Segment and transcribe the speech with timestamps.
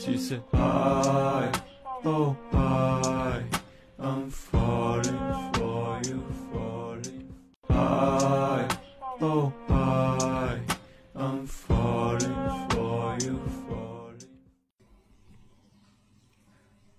[0.00, 1.50] She said, I,
[2.04, 3.42] oh, I,
[3.98, 5.18] I'm falling
[5.54, 7.34] for you, falling.
[7.68, 8.68] I,
[9.20, 10.60] oh, I,
[11.16, 12.32] I'm falling
[12.70, 14.28] for you, falling.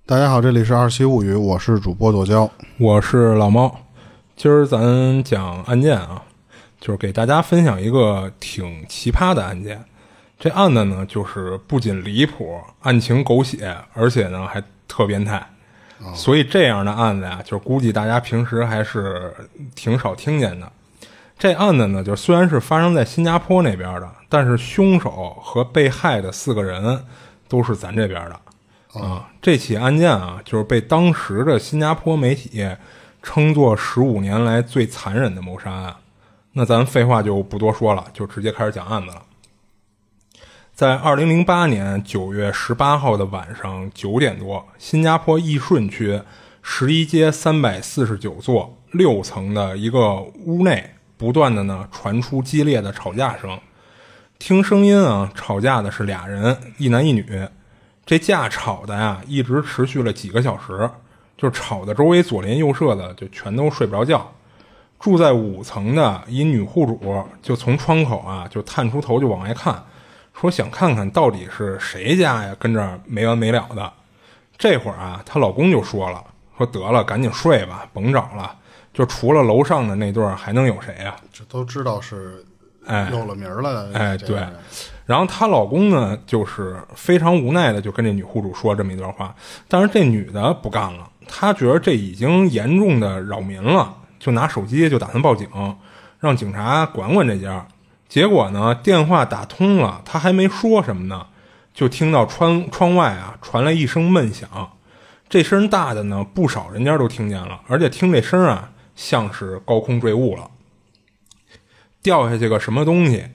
[0.05, 2.51] 大家好，这里是二七物语，我是主播剁椒。
[2.77, 3.73] 我是老猫，
[4.35, 6.21] 今儿咱讲案件啊，
[6.81, 9.85] 就是给大家分享一个挺奇葩的案件。
[10.39, 15.45] 这案子呢，就是不仅离谱，案情狗血，而且呢还特变态。
[16.15, 19.35] 所以这样的案子呀，就是估计大家平时还是
[19.75, 20.71] 挺少听见的。
[21.37, 27.03] 这案子呢，就虽然是发生在新加坡那边的，但是凶手和被害的四个人
[27.49, 29.01] 都是咱这边的。
[29.01, 32.65] 啊，这起案件啊，就是被当时的新加坡媒体
[33.21, 35.93] 称作十五年来最残忍的谋杀案。
[36.53, 39.21] 那咱废话就不多说了，就直接开始讲案子了。
[40.79, 46.21] 在二零零八年九月十八号的晚上九点多，新加坡义顺区
[46.61, 53.59] 十一街三百四十九座六层的一个屋内，不断的呢传出激烈的吵架声。
[54.37, 57.45] 听声音啊，吵架的是俩人，一男一女。
[58.05, 60.89] 这架吵的呀，一直持续了几个小时，
[61.37, 64.33] 就吵的周围左邻右舍的就全都睡不着觉。
[64.97, 69.83] 住在五层的一女户主就从窗口啊就探出头就往外看。
[70.39, 73.91] 说想看看到底是谁家呀，跟这儿没完没了的。
[74.57, 76.23] 这会儿啊，她老公就说了
[76.57, 78.55] ：“说得了，赶紧睡吧，甭找了。
[78.93, 81.13] 就除了楼上的那对儿，还能有谁呀？
[81.33, 82.41] 这都知道是
[82.85, 83.89] 哎有了名儿了。
[83.93, 84.55] 哎，对这个人。
[85.05, 89.35] 然后她老公呢，就是非常无奈的就跟这女户主说这么一段话。
[89.67, 95.49] 但是这女的不干了，她觉得这已经严重的扰民了，就拿手机就打算报警，
[96.17, 97.67] 让警察管管这家。
[98.09, 101.27] 结果呢，电话打通了，他还没说什么呢，
[101.73, 104.49] 就听到窗窗外啊传来一声闷响，
[105.29, 110.49] 这声大的呢，不少人家都听见了，而且听这声啊，像是高空坠物了，
[112.01, 113.25] 掉下去个什么东西。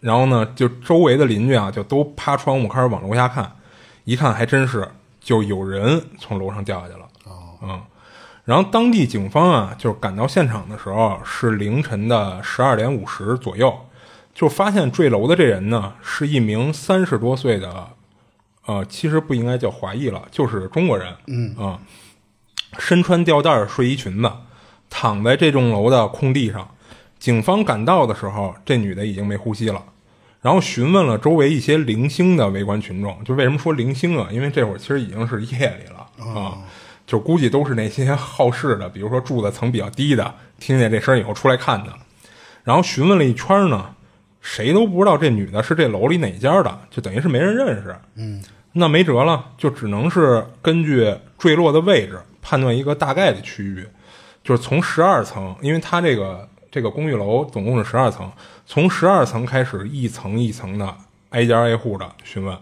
[0.00, 3.50] 然后呢，就周围的邻居啊，就都趴窗户开始往楼下看，
[4.04, 4.86] 一看还真是，
[5.20, 7.08] 就有人从楼上掉下去了。
[7.62, 7.80] 嗯，
[8.44, 13.72] 然后当地警方啊，就是赶到现场的时候是凌晨的十二点五十左右，
[14.34, 17.88] 就发现坠楼的这人呢是一名三十多岁的，
[18.66, 21.14] 呃，其实不应该叫华裔了，就是中国人。
[21.26, 21.78] 嗯啊，
[22.78, 24.32] 身穿吊带睡衣裙子，
[24.88, 26.68] 躺在这栋楼的空地上。
[27.18, 29.84] 警方赶到的时候，这女的已经没呼吸了。
[30.40, 34.28] 然后询问了周围一些零星的围观群众，就为什么说零星啊？
[34.32, 36.58] 因为这会儿其实已经是夜里了啊，
[37.06, 41.92] 就估计都是那些好事的，比如说住的层比较低的，听见这声以后出来看的。
[42.64, 43.94] 然后询问了一圈呢，
[44.42, 47.96] 谁都不知道这女的是这楼里哪家的，就等于是没人认识。
[48.16, 48.42] 嗯，
[48.72, 53.86] 那没辙了，就只能是根据坠落的位置判断一个大概的区域，
[54.42, 58.30] 就是从十二层，因为它这个这个公寓楼总共是十二层，
[58.66, 60.94] 从十二层开始一层一层的
[61.30, 62.58] 挨家挨户的询问。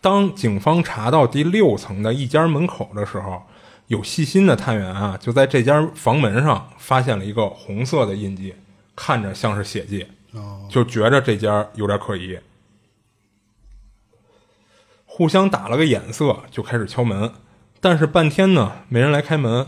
[0.00, 3.42] 当警方查到第六层的一家门口的时候，
[3.86, 8.54] 有细心的探员啊，就在这家房门上发现了一个红色的印记，
[8.96, 10.06] 看着像是血迹，
[10.68, 12.38] 就觉着这家有点可疑。
[15.06, 17.32] 互相打了个眼色，就开始敲门，
[17.80, 19.66] 但是半天呢，没人来开门。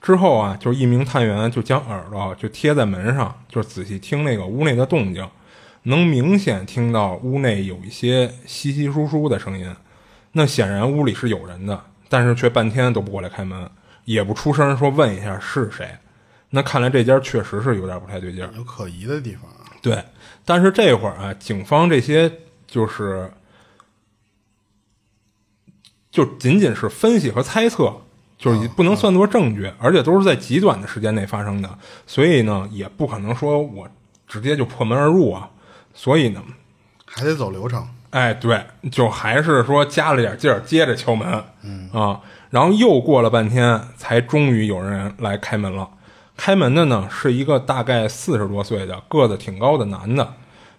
[0.00, 5.28] 之后啊，就一名探员就将耳朵就贴在门上，就仔细听那个屋内的动静，
[5.84, 9.74] 能明显听到屋内有一些稀稀疏疏的声音。
[10.32, 13.68] 那显然屋里是有人的，但是却半天都不过来开门，
[14.04, 15.88] 也不出声说问一下是谁。
[16.50, 18.52] 那看来这家确实是有点不太对劲儿。
[18.54, 19.65] 有可疑的地方啊。
[19.86, 20.02] 对，
[20.44, 23.30] 但是这会儿啊，警方这些就是
[26.10, 27.94] 就仅仅是分析和猜测，
[28.36, 33.88] 就是不能算作证据，而且都是在极短的时间内发生的，所以呢，也不可能说我
[34.26, 35.48] 直接就破门而入啊。
[35.94, 36.42] 所以呢，
[37.04, 37.88] 还得走流程。
[38.10, 42.20] 哎，对，就还是说加了点劲儿，接着敲门，嗯啊，
[42.50, 45.88] 然后又过了半天，才终于有人来开门了。
[46.36, 50.34] 开门的呢是一个大概四十多岁的、个子挺高的男的。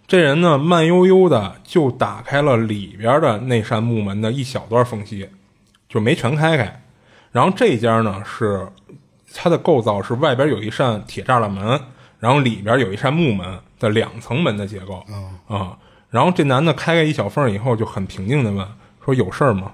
[0.08, 5.28] 这人呢慢悠悠的就打开了里边的那扇木门的一小段缝隙，
[5.90, 6.82] 就没全开开。
[7.32, 8.68] 然后这家呢是
[9.34, 11.82] 它的构造是外边有一扇铁栅栏门，
[12.20, 15.04] 然后里边有一扇木门的两层门的结构
[15.48, 15.78] 啊。
[16.10, 18.66] 然后这男的开开一小缝以后，就很平静的问
[19.04, 19.74] 说：“有事儿吗？”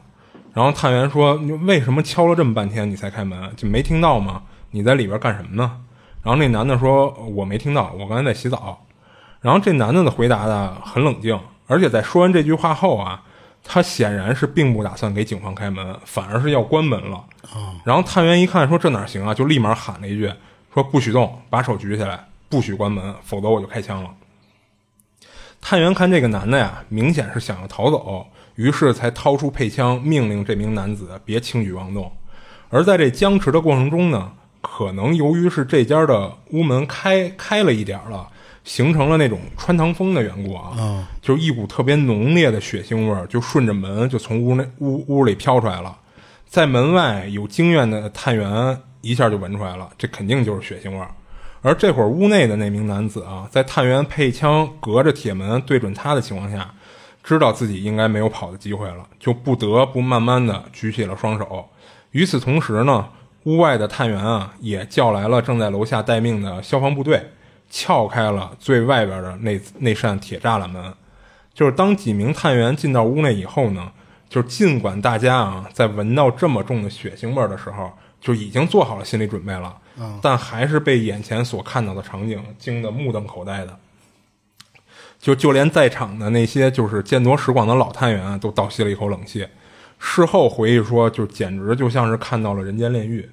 [0.52, 3.56] 然后探员说：“你为什么敲了这么半天你才开门？
[3.56, 4.42] 就没听到吗？
[4.74, 5.80] 你在里边干什么呢？”
[6.22, 8.86] 然后那男的说：“我没听到，我刚才在洗澡。”
[9.40, 13.24] 然后这男的的回答的很冷静，而且在说完这句话后啊，
[13.64, 17.24] 他显然是并不打算给警方开门，反而是要关门了。
[17.84, 20.32] 然后探员一看说这哪行啊，就立马喊了一句
[20.74, 24.10] 说不许动，把手举起来，不许关门，否则我就开枪了。
[25.60, 32.12] 探员看这个男的呀，明显是想要逃走，于是才掏出配枪，命令这名男子别轻举妄动。
[32.70, 34.32] 而在这僵持的过程中呢，
[34.64, 38.28] 可能由于是这家的屋门开开了一点了，
[38.64, 45.96] 形成了那种穿堂风的缘故啊，就是一股特别浓烈的血腥味儿，就顺着门就从屋内屋屋里飘出来了。
[46.48, 51.12] 在门外有经验的探员一下就闻出来了，这肯定就是血腥味儿。
[51.62, 56.74] 而这会儿屋内的那名男子啊，在探员配枪隔着铁门对准他的情况下，
[57.24, 61.68] 知道自己应该没有跑的机会了，就不得不慢慢的举起了双手。
[62.12, 63.08] 与此同时呢，
[63.44, 67.32] 屋外的探员啊，也叫来了正在楼下待命的消防部队，
[67.70, 70.94] 撬开了最外边的那那扇铁栅栏门。
[71.54, 73.92] 就是当几名探员进到屋内以后呢，
[74.30, 79.78] 就是尽管大家啊在闻到这么重的血腥味儿的时候，就已经做好了心理准备了。
[80.24, 83.78] 但还是被眼前所看到的场景惊得目瞪口呆的，
[85.20, 89.48] 就就连在场的那些就是见多识广的老探员啊，都倒吸了一口冷气。
[90.06, 93.28] 事后回忆说，就简直就像是看到了人间炼狱。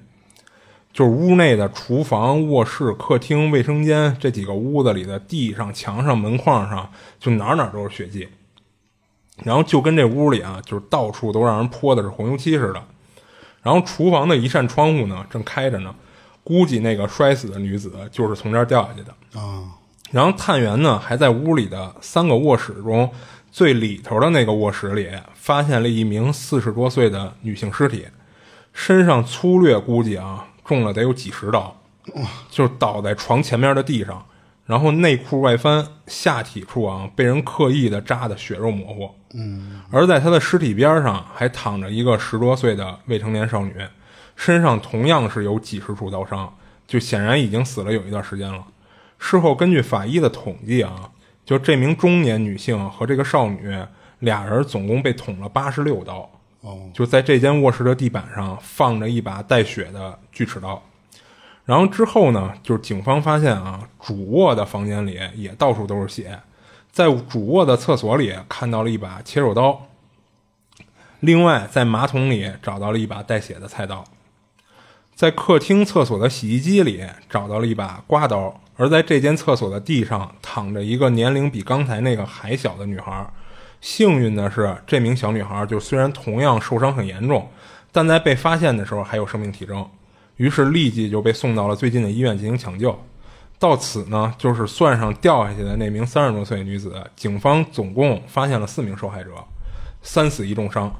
[0.93, 6.89] 就是屋内的厨房、卧室、客厅、卫生间这几个屋子里的地上、墙上、门框上，
[7.19, 8.27] 就哪哪都是血迹。
[9.43, 12.83] 然后就跟这屋里啊，就是到处都让人泼的是红油漆似的。
[13.61, 15.93] 然后厨房的一扇窗户呢，正开着呢。
[16.43, 19.63] 估计那个摔死的女子就是从这儿掉下去的啊。
[20.09, 23.09] 然后探员呢，还在屋里的三个卧室中
[23.51, 28.07] 最里头的那个卧室里，发现了一名四十多岁的女性尸体，
[28.73, 31.75] 身上粗略估计啊，中了得有几十刀，
[32.49, 34.25] 就倒在床前面的地上，
[34.65, 39.11] 然后内裤外翻，下体处啊被人刻意的扎的血肉模糊。
[39.33, 39.81] 嗯。
[39.91, 43.75] 而在她的尸体边上还躺着一个十多岁的未成年少女。
[44.37, 46.51] 身上同样是有几十处刀伤，
[46.87, 48.65] 就显然已经死了有一段时间了。
[49.19, 51.11] 事后根据法医的统计啊，
[51.45, 53.75] 就这名中年女性和这个少女
[54.19, 56.29] 俩人总共被捅了八十六刀。
[56.61, 60.81] 哦，就在这间卧室的地板上放着一把带血的锯齿刀。
[61.65, 66.39] 然后之后呢，就是警方发现啊，主卧的房间里也到处都是血，
[66.91, 69.87] 在主卧的厕所里看到了一把切肉刀。
[71.21, 74.03] 另外，在马桶里找到了一把带血的菜刀。
[75.15, 83.31] 在客厅厕所的洗衣机里找到了一把刮刀，而在这间厕所的地上躺着一个年龄比刚才那个还小的女孩。
[83.79, 87.47] 幸运的是，这名小女孩就虽然同样受伤很严重，
[87.91, 89.87] 但在被发现的时候还有生命体征，
[90.37, 92.99] 于是立即就被送到了最近的医院进行抢救。
[93.59, 99.29] 到此呢，就是算上掉下去的那名三十多岁女子，警方总共发现了四名受害者，
[100.01, 100.91] 三死一重伤。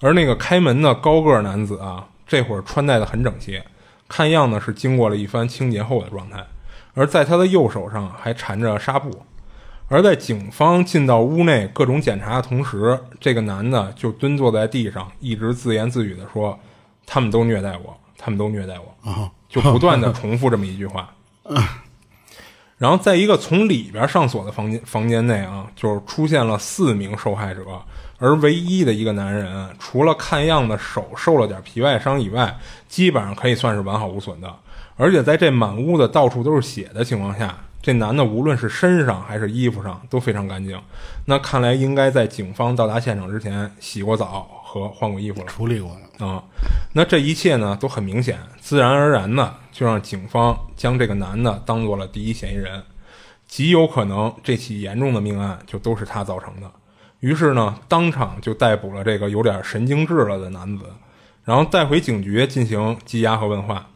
[0.00, 2.08] 而那个开门的高个男子啊。
[2.26, 3.60] 这会儿穿戴的很整齐，
[4.08, 6.44] 看样子是经过了一番清洁后的状态。
[6.94, 9.22] 而在他的右手上还缠着纱布。
[9.88, 16.56] 而在警方进到屋内各种检查的同时，这个男的就蹲坐在地上，一直自言自语地说
[17.04, 21.12] ：“他们都虐待我，他们都虐待我。”就不断的重复这么一句话。
[22.78, 27.62] 然后在一个从里边上锁的房间房间内啊，就是出现了四名受害者。
[28.18, 32.56] 而唯一的一个男人，除了看样子手受了点皮外伤以外，
[32.88, 34.54] 基本上可以算是完好无损的。
[35.00, 40.78] 而且在这满屋子到处都是血的情况下，这男的无论是身上还是衣服上都非常干净。
[41.24, 46.44] 那看来应该在警方到达现场之前洗过澡和换过衣服了，处理过了啊。
[46.92, 52.82] 那这一切呢都很明显，自然而然的就让警方将这个男的当做了第一嫌疑人，
[53.48, 56.70] 极有可能这起严重的命案就都是他造成的。
[57.20, 60.84] 于是呢，当场就逮捕了这个有点神经质了的男子，
[61.44, 63.86] 然后带回警局进行羁押和问话。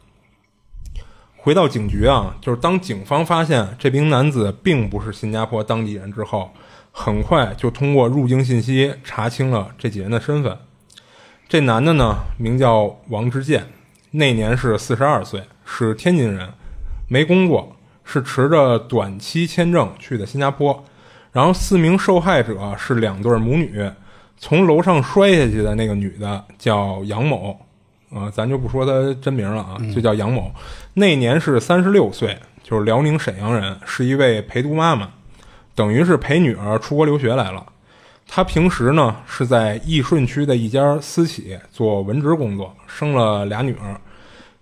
[1.45, 6.49] 回到警局啊，就是当警方发现这名男子并不是新加坡当地人之后，
[6.91, 10.57] 很快就通过入境信息查清了这几人的身份。
[11.47, 13.67] 这男的呢，名叫王之健，
[14.09, 16.49] 那年是四十二岁，是天津人，
[17.07, 20.83] 没工作，是持着短期签证去的新加坡。
[21.31, 23.87] 然后四名受害者是两对母女，
[24.35, 27.64] 从楼上摔下去的那个女的叫杨某，
[28.15, 30.49] 啊，咱就不说他真名了啊，就叫杨某。
[30.93, 35.09] 那年是三十六岁，就是辽宁沈阳人，是一位陪读妈妈，
[35.75, 37.65] 等于是陪女儿出国留学来了。
[38.25, 43.99] 她平时呢是在义顺区的一家私企做文职工作，生了俩女儿，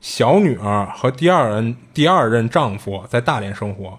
[0.02, 3.98] 小女儿和第二任第二任丈夫在大连生活。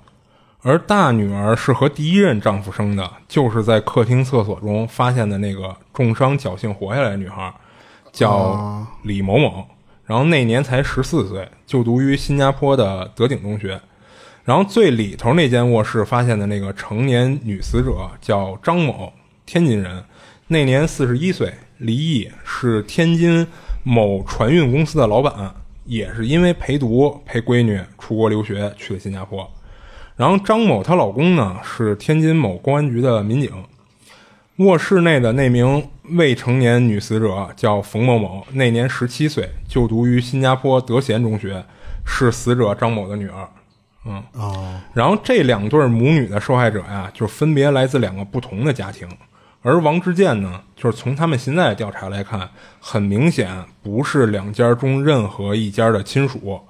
[0.67, 7.53] 而大女儿是和第一任丈夫生的，就是在客厅厕所中发现的那个重伤侥幸活下来的女孩，
[8.15, 9.67] 叫李某某。
[10.07, 13.81] 然后那年才十四岁，就读于新加坡的德景中学。
[14.45, 19.11] 然后最里头那间卧室发现的那个成年女死者叫张某，
[19.47, 20.05] 天津人，
[20.49, 23.47] 那年四十一岁，离异，是天津
[23.83, 25.55] 某船运公司的老板，
[25.87, 29.51] 也是因为陪读陪闺女出国留学去了新加坡。
[30.17, 33.51] 然后张某她老公呢是天津某公安局的民警。
[34.59, 41.65] 卧室内的那名未成年女死者叫冯某某，那年十七岁，就读于新加坡德贤中学，
[42.05, 43.49] 是死者张某的女儿。
[44.07, 49.09] 嗯哦，然后这两对母女的受害者呀，就分别来自两个不同的家庭。
[49.63, 56.61] 而王志健呢，就是从他们现在的调查来看，很明显不是两家中任何一家的亲属。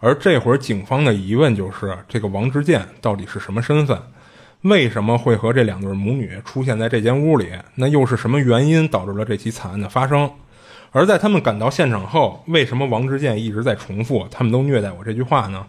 [0.00, 3.96] 而这会儿警方的疑问就是：这个王志健到底是什么身份？
[4.62, 7.50] 为什么会和这两对母女出现在这间屋里？
[7.76, 10.30] 那又是什么原因导致了这起惨案的发生？
[10.92, 15.64] 而在他们赶到现场后，为什么王志健一直在重复“他们都虐待我”这句话呢？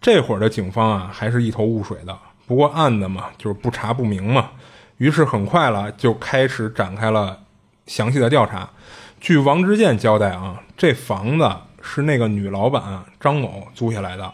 [0.00, 2.16] 这会儿的警方啊，还是一头雾水的。
[2.46, 4.50] 不过案子嘛，就是不查不明嘛。
[4.98, 7.40] 于是很快了，就开始展开了
[7.86, 8.68] 详细的调查。
[9.20, 11.50] 据王志健交代啊，这房子
[11.80, 14.32] 是那个女老板张某租下来的，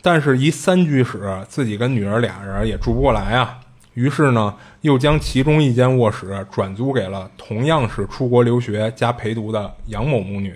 [0.00, 3.58] 但是一三居室，自己跟女儿俩人也住不过来啊。
[3.94, 10.54] 于是呢，又将其中一间卧室转租给了同样是出国留学加陪读的杨某母女。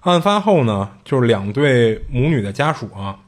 [0.00, 3.18] 案发后呢，就是两对母女的家属啊。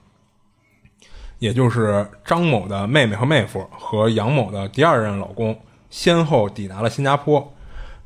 [1.39, 7.53] 也就是张某的妹妹和妹夫和杨某的第二任老公先后抵达了新加坡。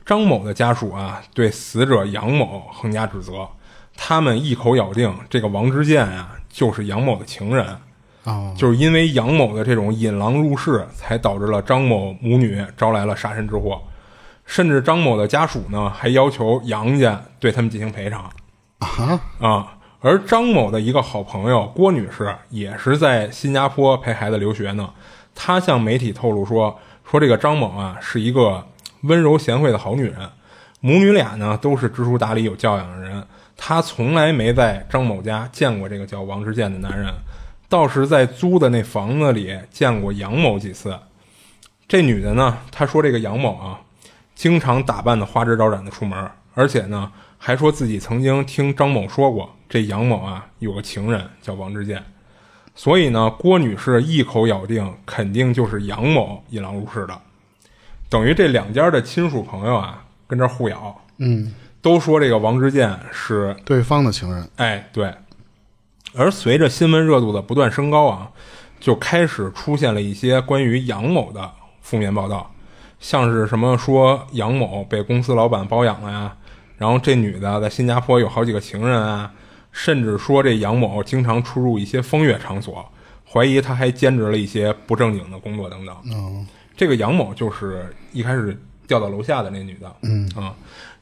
[0.04, 3.48] 张某的家属啊，对死者杨某横加指责，
[3.96, 7.66] 他们一口咬定这个王之健啊就是杨某的情人。
[8.24, 13.80] 哦，就是因为杨某的这种引狼入室，才导致了张某母女招来了杀身之祸。
[14.44, 18.30] 甚至张某的家属呢，还要求杨家对他们进行赔偿。
[18.80, 19.76] 啊啊。
[20.02, 24.88] 而张某的一个好朋友郭女士也是在新加坡陪孩子留学呢。
[25.34, 28.66] 她向媒体透露说：“说这个张某啊是一个
[29.02, 30.30] 温柔贤惠的好女人，
[30.80, 33.22] 母女俩呢都是知书达理、有教养的人。
[33.62, 37.12] 她从来没在张某家见过这个叫王志健的男人，
[37.68, 40.98] 倒是在租的那房子里见过杨某几次。
[41.86, 43.78] 这女的呢，她说这个杨某啊，
[44.34, 47.12] 经常打扮的花枝招展的出门，而且呢。”
[47.42, 52.04] 还说自己曾经听张某说过，这杨某啊有个情人叫王志健，
[52.74, 57.18] 所以呢，郭女士一口咬定肯定就是杨某引狼入室的，
[58.10, 65.14] 等于这两家的亲属朋友啊跟这互咬，嗯，都说这个王之健是对方的情人，哎对，
[66.14, 68.30] 而随着新闻热度的不断升高啊，
[68.78, 72.52] 就开始出现了一些关于杨某的负面报道，
[72.98, 76.36] 像是什么说杨某被公司老板包养了呀。
[76.76, 79.30] 然后这女的在新加坡有好几个情人啊，
[79.70, 82.90] 甚至说这杨某经常出入一些风月场所，
[83.30, 85.94] 怀疑他还兼职了一些不正经的工作等等。
[86.06, 89.94] 嗯，这个杨某就是一开始掉到楼下的那女的。
[90.02, 90.54] 嗯啊，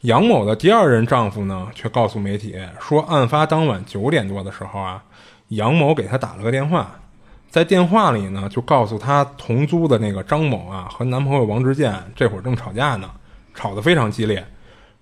[0.02, 5.02] 杨某的第二任丈夫呢，却告诉媒体说，案发当晚九点多的时候啊，
[5.48, 7.00] 杨某给他打了个电话，
[7.50, 13.10] 在电话里呢，就告诉他同租的那个张某啊和男朋友王志健这会儿正吵架呢，
[13.54, 14.46] 吵得非常激烈。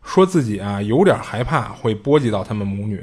[0.02, 3.02] 说自己啊有点害怕会波及到他们母女，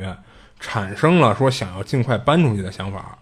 [0.60, 3.20] 产生了说想要尽快搬出去的想法。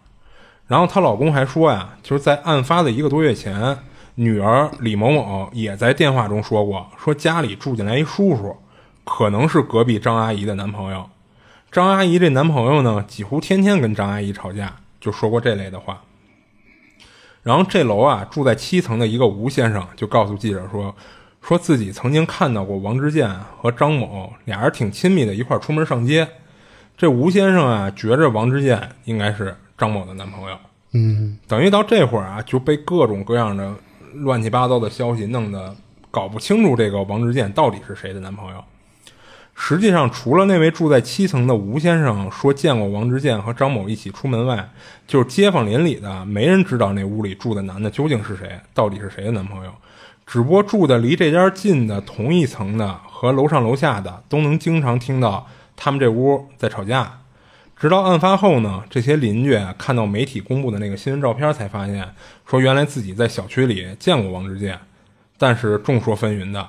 [0.68, 3.78] 然后她老公还说呀，就是在案发的一个多月前，
[4.16, 8.56] 女儿李某某也在电话中说过，说家里住进来一叔叔，
[9.04, 11.10] 可能是隔壁张阿姨的男朋友。
[11.72, 16.02] 张阿姨这男朋友呢，几乎天天跟张阿姨吵架，就说过这类的话。
[17.44, 20.96] 然后这楼啊住在七层的一个吴先生就告诉记者说。
[21.42, 23.28] 说自己曾经看到过王之健
[23.58, 26.28] 和张某俩人挺亲密的，一块出门上街。
[26.96, 30.56] 这吴先生啊，觉着王之健应该是张某的男朋友。
[30.92, 33.74] 嗯，等于到这会儿啊，就被各种各样的
[34.14, 35.76] 乱七八糟的消息弄得
[36.10, 38.64] 搞不清楚这个王之健到底是谁的男朋友。
[39.54, 44.70] 实际上，除了那位住在七层的吴先生说见过王之健和张某一起出门外，
[45.06, 49.72] 就是街坊邻里的，没人知道那屋里住的男的究竟是谁，到底是谁的男朋友。
[50.26, 57.21] 只不过住的离这家近的同一层的和楼上楼下的都能经常听到他们这屋在吵架，
[57.82, 62.08] 直到案发后呢，这些邻居看到媒体公布的那个新闻照片，才发现
[62.46, 64.78] 说原来自己在小区里见过王志健，
[65.36, 66.64] 但是众说纷纭的，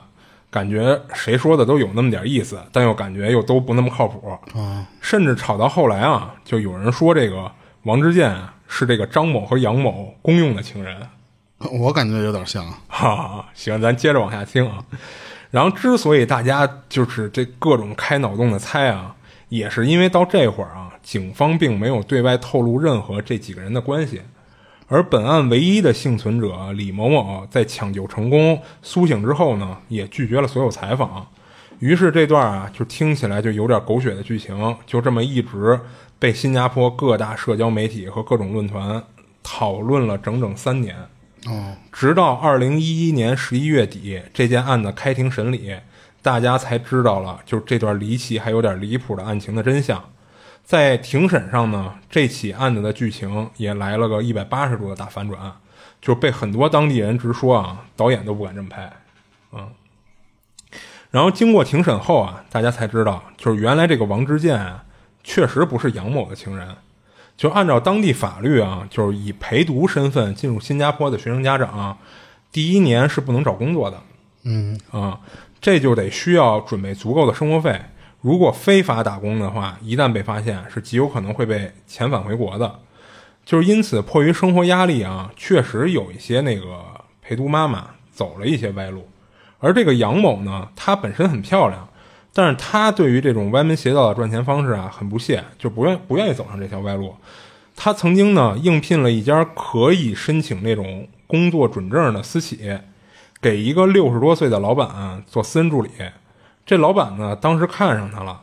[0.51, 4.27] 感觉谁说的都有那么点意思，但又感觉又都不那么靠谱
[4.59, 4.87] 啊。
[5.03, 7.53] 甚至吵到后来啊，就有人说这个
[7.83, 10.97] 王志健啊是这个张某和杨某公用的情人。
[11.79, 12.65] 我感觉有点像。
[12.89, 14.83] 哈哈，行，咱接着往下听啊。
[15.51, 19.15] 然后，之所以大家就是这各种开脑洞的猜啊，
[19.51, 24.23] 也是因为到这会儿啊，警方并没有对外透露任何这几个人的关系。
[24.89, 31.27] 而本案唯一的幸存者李某某在抢救成功苏醒之后呢，也拒绝了所有采访。
[31.79, 35.81] 于是这段啊，就听起来就有点狗血的剧情，就这么一直
[36.19, 39.03] 被新加坡各大社交媒体和各种论坛
[39.43, 40.95] 讨论了整整三年。
[41.47, 45.75] 哦，直到二零一一年十一月底，这件案子开庭审理，
[46.21, 50.05] 大家才知道了，就这段离奇还有点离谱的案情的真相。
[50.65, 55.53] 在庭审上呢，这起案子的剧情也来了个一百八十度的大反转，
[56.01, 58.91] 就被很多当地人直说啊，导演都不敢这么拍，
[59.53, 59.69] 嗯。
[61.11, 64.83] 然后经过庭审后啊，大家才知道，就是原来这个王之健啊，
[65.23, 66.75] 确实不是杨某的情人。
[67.37, 71.99] 就按照当地法律啊，就是以陪读身份进入新加坡的学生家长，
[72.51, 74.01] 第一年是不能找工作的。
[74.45, 75.21] 嗯啊，
[75.61, 77.79] 这就得需要准备足够的生活费。
[78.23, 82.79] 如果非法打工的话，一旦被发现，是极有可能会被遣返回国的。
[83.45, 86.85] 就是因此，迫于生活压力啊，确实有一些那个
[87.21, 89.09] 陪读妈妈走了一些歪路。
[89.59, 91.89] 而这个杨某呢，她本身很漂亮，
[92.33, 97.17] 但是她对于这种歪门邪道的赚钱方式啊，很不屑，就不愿不愿意走上这条歪路。
[97.75, 102.79] 她曾经呢，应聘了一家可以申请那种工作准证的私企，
[103.41, 105.91] 给一个六十多岁的老板做私人助理。
[106.65, 108.41] 这老板呢，当时看上他了。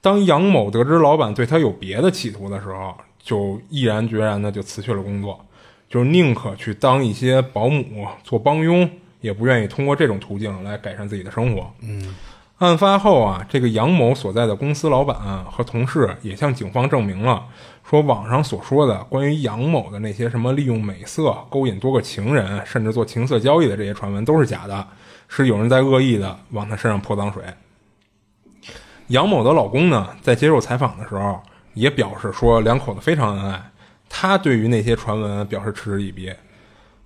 [0.00, 5.42] 当杨某得知老板对他有别的企图的时候，就毅然决然的就辞去了工作，
[5.88, 8.88] 就是宁可去当一些保姆、做帮佣，
[9.22, 11.72] 也不愿意通过这种途径来改善自己的生活。
[11.80, 12.14] 嗯，
[12.58, 17.42] 案发后啊，这个杨某所在的公司老板和同事也向警方证明了，
[17.82, 24.86] 说网上所说的关于杨某的那些什么利用美色勾引多个情人，甚至做情色交易的这些传闻都是假的，
[25.36, 27.42] 是有人在恶意的往他身上泼脏水。
[29.08, 31.42] 杨某的老公呢，在接受采访的时候
[31.74, 33.60] 也表示说，两口子非常恩爱。
[34.08, 36.32] 他对于那些传闻表示嗤之以鼻。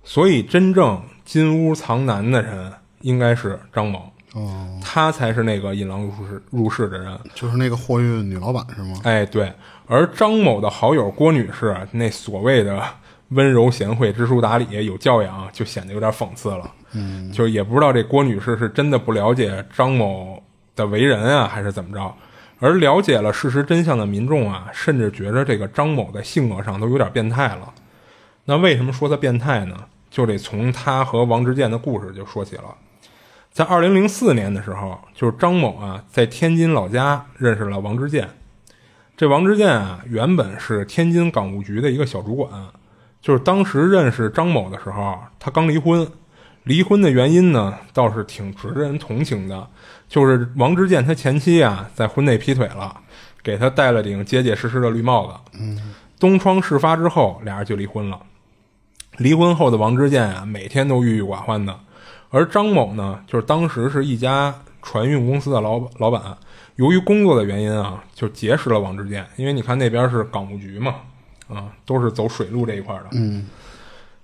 [0.03, 7.19] 所以，真正金屋藏男的人应该是张某，哦，他才是那个引狼入室入室的人。
[7.33, 9.01] 就是那个货运女老板是吗？
[9.03, 9.51] 哎，对。
[9.87, 12.79] 而张某的好友郭女士，那所谓的
[13.29, 16.71] 温柔贤惠、知书达理、有教养，就显得有点讽刺了。
[16.93, 20.41] 嗯，就也不知道这郭女士是真的不了解张某
[20.75, 22.13] 的为人啊，还是怎么着？
[22.59, 27.73] 而了解了事实真相的民众啊，甚至觉得这个张某在性格上都有点变态了。
[28.45, 29.77] 那为什么说他变态呢？
[30.09, 32.75] 就得从他和王之健的故事就说起了。
[33.51, 38.27] 在二零零四年的时候，就是张某啊，在天津老家认识了王之健。
[39.15, 42.49] 这王之健啊，原本是天津港务局的一个小主管。
[43.21, 46.05] 就是当时认识张某的时候，他刚离婚。
[46.63, 49.67] 离婚的原因呢，倒是挺值得人同情的。
[50.07, 52.95] 就是王之健他前妻啊，在婚内劈腿了，
[53.43, 55.33] 给他戴了顶结结实实的绿帽子。
[55.59, 58.19] 嗯，东窗事发之后，俩人就离婚了。
[59.17, 61.79] 离婚后的王之健啊，每天都郁郁寡欢的。
[62.29, 66.37] 而张某呢，就是当时是一家船运公司的老老板，
[66.75, 69.25] 由于工作的原因啊，就结识了王之健。
[69.35, 70.95] 因为你看那边是港务局嘛，
[71.47, 73.47] 啊，都是走水路这一块的，嗯，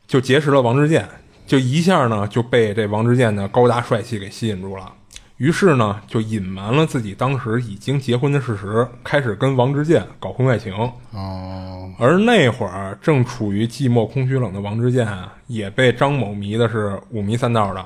[0.07, 1.07] 就结识了王之健。
[1.45, 4.91] 就一下呢，就被这王之健的高大帅气给吸引住了。
[5.37, 10.73] 于是呢，就隐瞒了自己当时已经结婚的事实，开始跟王之健搞婚外情。
[11.11, 17.85] 哦，而那会儿正处于寂寞、空虚、冷的王之健啊，也被张某迷的是五迷三道的。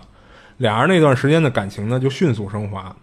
[0.57, 2.95] 俩人那段时间的感情呢，就迅速升华。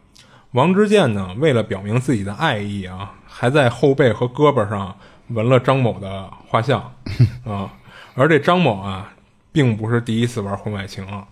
[0.53, 4.97] 王之健呢，为了表明自己的爱意啊，还在后背和胳膊上
[5.31, 6.81] 纹了张某的画像
[7.45, 7.69] 啊。
[8.15, 9.13] 而这张某啊，
[9.57, 11.27] 并不是第一次玩婚外情了。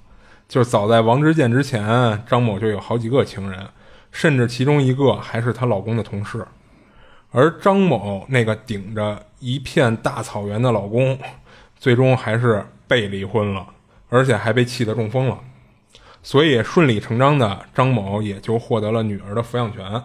[0.49, 3.69] 就是早在王之健之前，张某就有好几个情人，
[4.11, 6.43] 甚至其中一个还是她老公的同事。
[7.33, 11.19] 而张某那个顶着一片大草原的老公，
[11.77, 13.67] 最终还是被离婚了，
[14.09, 15.39] 而且还被气得中风了。
[16.23, 20.03] 所以顺理成章的，张某也就获得了女儿的抚养权。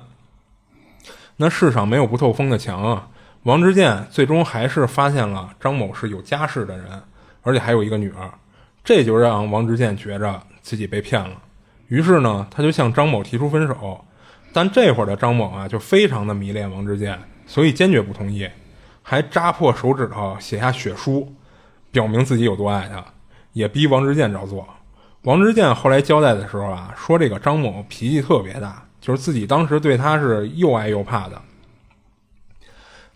[1.38, 3.08] 那世上没有不透风的墙啊！
[3.43, 7.01] 王之健最终还是发现了张某是有家室的人，
[7.41, 8.30] 而且还有一个女儿。
[8.84, 11.41] 这就让王志健觉着自己被骗了，
[11.88, 14.04] 于是呢，他就向张某提出分手。
[14.52, 18.49] 但这会儿的张某啊，就非常的迷恋王志健，所以坚决不同意，
[19.04, 21.32] 还扎破手指头写下血书，
[21.91, 23.06] 表明自己有多爱他，
[23.54, 24.67] 也逼王志健照做。
[25.23, 31.39] 王志健后来交代的时候啊，说这个张某脾气特别大，就是自己当时对他是又爱又怕的。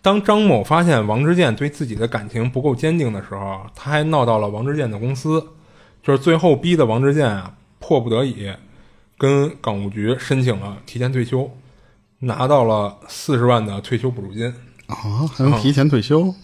[0.04, 5.42] 当张某发现王之健对自己的感情不够坚定的时候，他还闹到了王之健的公司，
[6.02, 8.52] 就是最后逼的王之健啊，迫不得已
[9.16, 11.50] 跟港务局申请了提前退休，
[12.18, 14.54] 拿到了四十万的退休补助金。
[14.88, 16.34] 啊，还能提前退休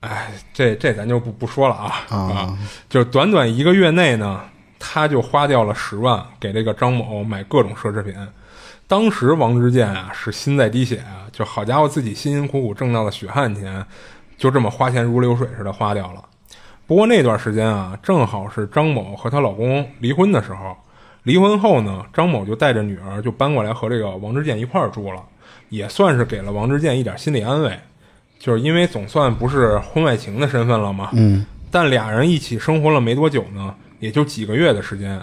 [0.00, 2.58] 哎，这这咱就不不说了啊啊！
[2.90, 4.42] 就短短一个月内呢，
[4.78, 8.14] 他就花掉了十万给这个张某买各种奢侈品。
[8.88, 13.84] 当时王之健啊是心在滴血啊，就好家伙自己辛辛苦苦挣到的血汗钱，
[14.36, 16.22] 就这么花钱如流水似的花掉了。
[16.86, 20.76] 不过那段时间啊，正好是张某和她老公离婚的时候。
[21.24, 25.20] 离婚后呢，张某就带着女儿就搬过来和这个王之健一块儿住了，
[25.70, 27.76] 也算是给了王之健一点心理安慰。
[28.38, 35.20] 就是因为总算不是婚外情的身份了嘛，嗯，但俩人一起生活了没多久呢，也就几个月的时间，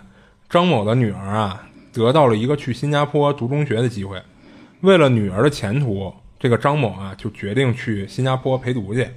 [0.49, 4.21] 张某的女儿啊得到了一个去新加坡读中学的机会。
[4.81, 9.07] 为了女儿的前途，这个张某啊就决定去新加坡陪读去。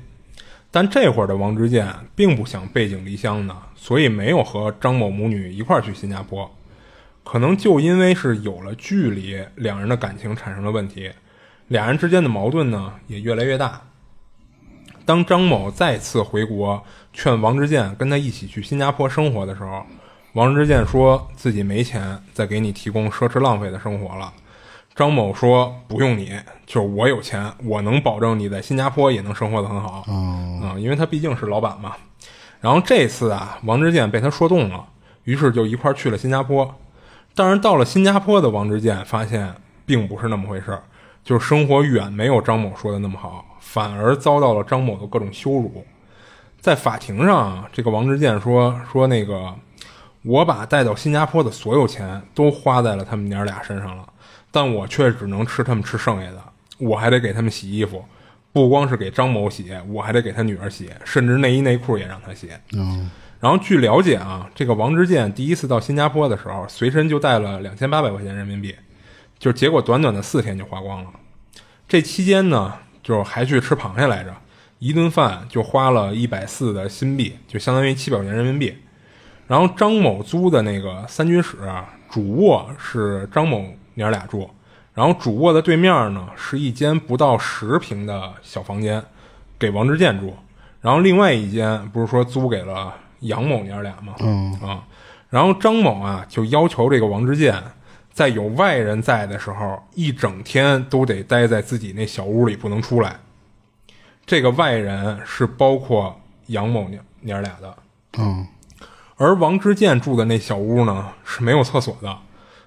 [0.71, 6.55] 但这会儿的王之健并不想背井离乡的，所以没有和张某母女一块儿去新加坡。
[7.25, 11.11] 可能就因为是有了距离，两人的感情产生了问题，
[11.69, 13.81] 俩人之间的矛盾呢也越来越大。
[15.05, 19.87] 当张某再次回国劝王之健跟他一起去新加坡生活的时候，
[20.37, 24.31] 王之健说自己没钱再给你提供奢侈浪费的生活了。
[24.94, 30.05] 张某说不用你，就是我有钱，我能保证你在新加坡也能生活的很好。
[30.62, 31.96] 啊、因为他毕竟是老板嘛。
[32.61, 34.85] 然后这次啊，王之健被他说动了，
[35.25, 36.75] 于是就一块儿去了新加坡。
[37.35, 39.55] 但是到了新加坡的王之健发现
[39.87, 40.83] 并不是那么回事儿，
[41.25, 45.83] 就是生活远没有张某说的那么好，反而遭到了张某的各种羞辱。
[46.61, 49.55] 在法庭上啊，这个王之健说说那个，
[50.27, 54.05] 我把带到新加坡的所有钱都花在了他们娘俩身上了，
[54.51, 56.43] 但我却只能吃他们吃剩下的，
[56.79, 58.05] 我还得给他们洗衣服，
[58.53, 62.51] 不光是给张某洗，我还得给他女儿洗，甚至内衣内裤也让他洗。
[62.73, 63.09] 嗯
[63.39, 68.75] 然后据了解啊，这个王之健第一次到新加坡的时候，随身就带了两千八百块钱人民币，
[69.39, 71.11] 就结果短短的四天就花光了。
[71.87, 74.35] 这期间呢，就还去吃螃蟹来着，
[74.79, 78.75] 一顿饭就花了一百四的新币，就相当于七百块钱人民币。
[79.47, 84.51] 然后张某租的那个三居室啊，主卧是张某娘俩住，
[84.93, 89.03] 然后主卧的对面呢是一间不到十平的小房间，
[89.59, 90.35] 给王志健住。
[90.81, 94.15] 然后另外一间不是说租给了杨某娘俩吗？
[94.21, 94.85] 嗯啊，
[95.31, 97.55] 然后张某啊就要求这个王志健，
[98.13, 103.17] 在有外人在的时候，一整天都得待在自己那小屋里，不能出来。
[104.25, 107.77] 这个外人是包括杨某娘娘俩的，
[108.19, 108.47] 嗯
[109.16, 112.16] 而王之健住的那小屋呢是没有厕所的，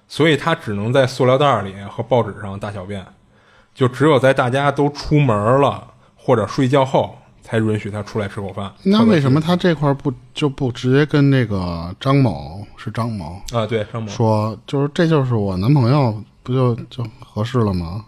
[0.08, 3.06] 所以他只能在塑料袋里和报纸上大小便，
[3.74, 5.86] 就只有在大家都出门了
[6.16, 8.72] 或者睡觉后，才允许他出来吃口饭。
[8.82, 13.64] 那为什么他这块不就不直接跟那个张某是张某啊？
[13.66, 18.04] 对，张某说，就是这就是我男朋友，不就就合适了吗？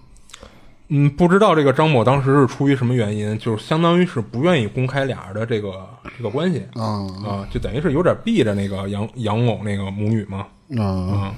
[0.94, 10.46] 嗯，不知道这个张某当时是出于什么原因，就是相当于是不愿意公开俩人的这个这个关系啊啊，就等于是有点避着那个杨杨某那个母女嘛。
[10.78, 11.34] 啊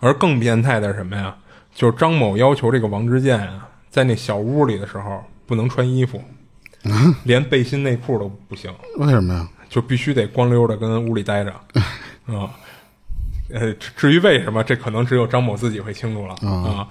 [0.00, 1.34] 而更变态的是什么呀？
[1.74, 6.22] 就是张某要求这个王之健啊，在那小屋里的时候不能穿衣服，
[7.24, 9.48] 连背心内裤都不行，为什么呀？
[9.70, 11.50] 就必须得光溜的跟屋里待着
[12.28, 12.50] 啊。
[13.50, 16.86] 呃，至至于为什么，这可能只有张某自己会清楚了啊。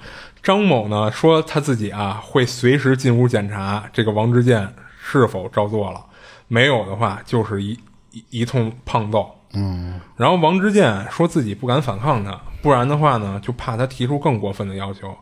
[0.48, 4.66] 张某呢说他自己啊会随时进屋检查这个王之健
[4.98, 6.00] 是否照做了，
[6.48, 7.78] 没有的话就是一
[8.12, 9.30] 一一通胖揍。
[9.54, 15.14] 嗯然后王之健说自己不敢反抗他，不然的话呢，就怕他提出更过分的要求。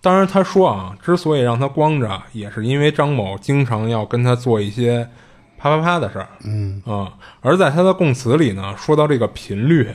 [0.00, 5.06] 当然，他说啊，之所以让他光着，也是因为张某经常要跟他做一些
[5.58, 6.28] 啪啪啪的事儿。
[6.46, 9.94] 嗯啊、而在他的供词里呢，说到这个频率，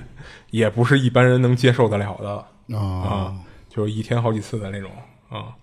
[0.51, 3.33] 也不是一般人能接受得了的啊啊，
[3.69, 4.89] 就是一天好几次的那种
[5.29, 5.55] 啊。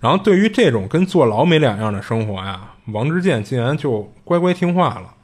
[0.00, 5.14] 然后对于这种跟坐牢没两样的生活呀，王之健竟然就乖乖听话了，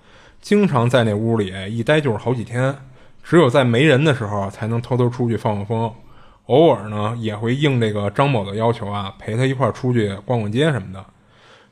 [0.41, 2.75] 经常在那屋里一待就是好几天，
[3.23, 5.95] 只有在没人的时候才能偷偷出去放放风，
[6.47, 11.05] 偶尔呢也会应这个张某的要求啊，陪他一块儿出去逛逛街什么的。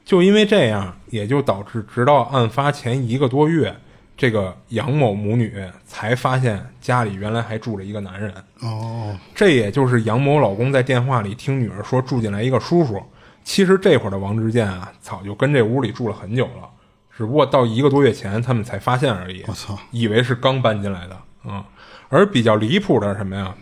[0.04, 3.74] 就因为这样，也就导致直到案发前一个多月，
[4.18, 8.34] 这个杨某母女才发现家里原来还住着一个男人。
[8.60, 13.00] 哦这也就是杨某老公在电话里听女儿说住进来一个叔叔。
[13.44, 16.68] 其实这会儿的王之健啊，早就跟这屋里住了很久了，
[17.16, 19.44] 只不过到一个多月前他们才发现而已。
[19.46, 21.64] 我操以为是刚搬进来的啊、嗯。
[22.08, 23.54] 而比较离谱的是什么呀？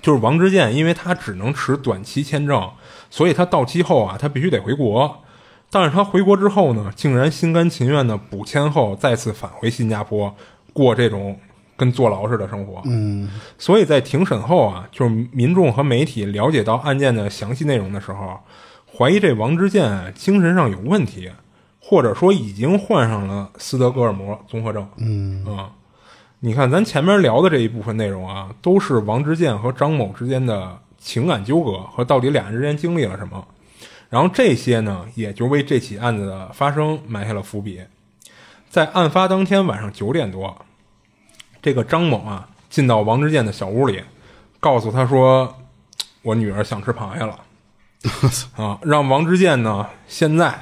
[0.00, 2.70] 就是王之健，因为他只能持短期签证，
[3.10, 5.22] 所以他到期后啊，他必须得回国。
[5.70, 10.34] 但是他回国之后呢，竟然心甘情愿的补签后再次返回新加坡，
[10.72, 11.38] 过这种
[11.76, 12.80] 跟坐牢似的生活。
[12.86, 13.28] 嗯，
[13.58, 18.40] 所以在庭审后啊，就是民众和媒体了解到案件的详细内容的时候，
[18.96, 21.30] 怀疑这王之健精神上有问题，
[21.78, 24.88] 或者说已经患上了斯德哥尔摩综合症。
[24.96, 25.70] 嗯啊，
[26.40, 33.46] 你看咱前面聊的这一部分内容啊，都是王之健和张某之间的情感纠葛和到底俩人之间经历了什么。
[34.10, 37.82] 然后这些呢，也就为这起案子的发生埋下了伏笔。
[38.70, 40.64] 在案发当天晚上九点多，
[41.60, 44.02] 这个张某啊进到王志健的小屋里，
[44.60, 45.56] 告诉他说
[46.22, 47.38] ：“我女儿想吃螃蟹了。
[48.56, 50.54] ”啊，让王志健呢现在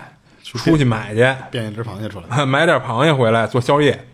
[0.42, 2.44] 出去买去，变一只螃蟹出来。
[2.46, 4.06] 买点螃蟹回来做宵夜。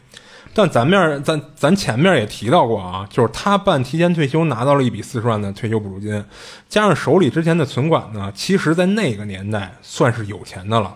[0.54, 6.24] 但咱面儿咱咱前面也提到过啊，就是他办提前退休拿到了一笔四十万的退休补助金，
[6.68, 10.94] 加上手里之前的存款呢，其实在那个年代算是有钱的了。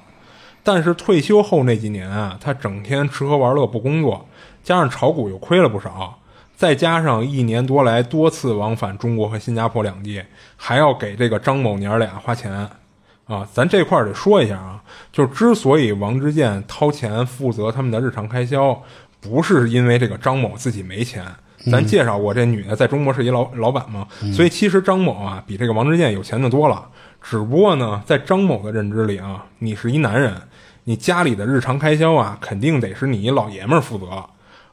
[0.63, 4.29] 但是退休后那几年啊，他整天吃喝玩乐不工作，
[4.63, 6.19] 加上炒股又亏了不少，
[6.57, 10.21] 再加上一年多来多次往返中国和新加坡两地，
[10.57, 12.53] 还要给这个张某娘俩花钱
[13.27, 13.49] 啊。
[13.53, 18.83] 咱这块儿得说一下啊，就是之所以王之健掏钱负责他们的日常开销，
[19.21, 21.25] 不是因为这个张某自己没钱。
[21.71, 26.87] 咱介绍过，这女的在中国是一老老板嘛，所以其实张某啊比这个王志健有钱的多了。
[27.21, 30.33] 只不过呢，在张某的认知里啊，你是一男人，
[30.85, 34.25] 你家里的日常开销啊，肯定得是你一老爷们儿负责。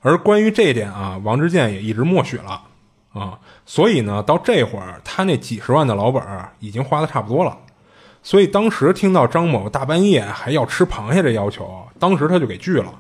[0.01, 2.61] 而关于这一点啊，王志健也一直默许了
[3.13, 3.39] 啊。
[3.65, 7.57] 所以呢，到这会儿，他那几十万的老本儿已经花的差不多了。
[8.21, 12.93] 所以当时听到张某大半夜还要吃螃蟹这要求，当时他就给拒了，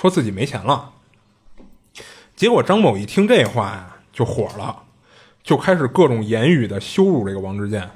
[0.00, 0.92] 说自己没钱了。
[2.36, 4.84] 结果张某一听这话呀，就火了，
[5.42, 7.90] 就开始各种言语的羞辱这个王志健，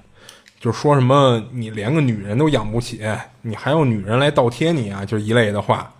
[0.58, 3.00] 就说什么你连个女人都养不起，
[3.42, 5.92] 你还要女人来倒贴你啊，就一类的话。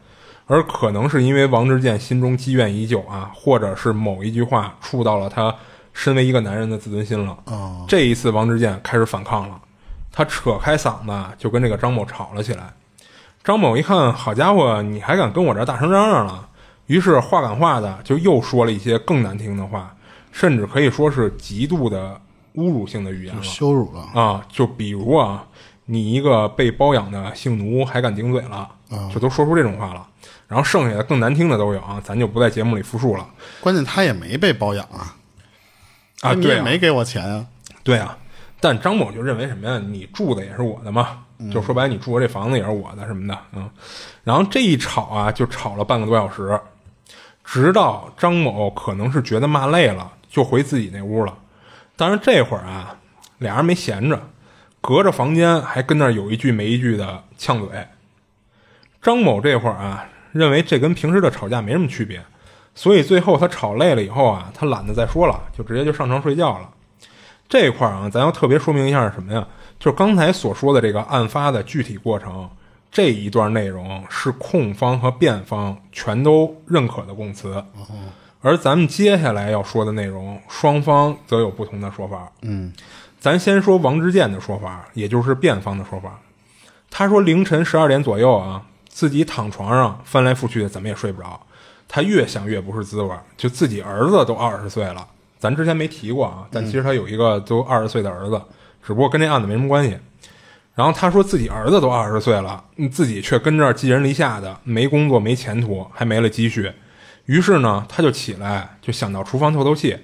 [0.46, 5.54] 而可能是因为王志健心中积怨已久啊，或者是某一句话触到了他
[5.92, 7.38] 身为一个男人的自尊心了。
[7.44, 9.60] 哦，这一次王志健开始反抗了，
[10.10, 12.74] 他扯开嗓子就跟这个张某吵了起来。
[13.44, 16.48] 张某一看，好家伙，你还敢跟我这大声嚷嚷了？
[16.86, 19.92] 于是话赶话的就又说了一些更难听的话，
[20.30, 22.20] 甚至可以说是极度的
[22.54, 24.20] 侮辱性的语言了羞辱了。
[24.20, 24.44] 啊！
[24.48, 25.44] 就比如啊，
[25.86, 28.68] 你一个被包养的性奴还敢顶嘴了，
[29.12, 30.06] 就都说出这种话了。
[30.46, 33.26] 然后剩下的更难听的都有啊，咱就不在节目里复述了
[33.60, 35.16] 关键他也没被包养啊，
[36.20, 36.34] 啊。
[36.34, 37.44] 对啊，没给我钱啊。
[37.82, 38.16] 对啊，
[38.60, 39.82] 但张某就认为什么呀？
[39.84, 43.68] 你住的也是我的嘛，就说白了，你住的这房子也是我的什么的，嗯。
[44.22, 46.60] 然后这一吵啊，就吵了半个多小时，
[47.44, 51.36] 直到张某可能是觉得骂累了，就回自己那屋了。
[51.96, 52.96] 当然这会儿啊，
[53.38, 54.20] 俩人没闲着，
[54.80, 57.68] 隔着房间还跟那有一句没一句的呛嘴。
[59.00, 62.22] 张某这会儿啊，认为这跟平时的吵架没什么区别，
[62.74, 66.70] 所以最后他吵累了以后啊，他懒得再说了，就直接就上床睡觉了。
[67.48, 69.46] 这块儿啊，咱要特别说明一下是什么呀？
[69.82, 72.48] 就是刚才所说的这个案发的具体过程，
[72.92, 77.60] 这一段内容是控方和辩方全都认可的供词，
[78.42, 82.30] 而咱们接下来要说的内容，双方则有不同的说法。
[82.42, 82.72] 嗯，
[83.18, 86.16] 咱先说王之健的说法，也就是辩方的说法。
[86.88, 91.40] 他说凌晨十二点左右啊，自己躺床上翻来覆去的，怎么也睡不着。
[91.88, 95.04] 他越想越不是滋味儿，就自己儿子都二十岁了，
[95.40, 98.40] 咱之前没提过啊，但其实他有一个都二十岁的儿子，
[98.82, 99.96] 只不过跟这案子没什么关系。
[100.74, 106.72] 然后他说自己儿子都二十岁了，嗯自己却跟这儿寄人篱下的，没工作、没前途，还没了积蓄。
[107.26, 109.98] 于是呢，他就起来，就想到厨房透透气。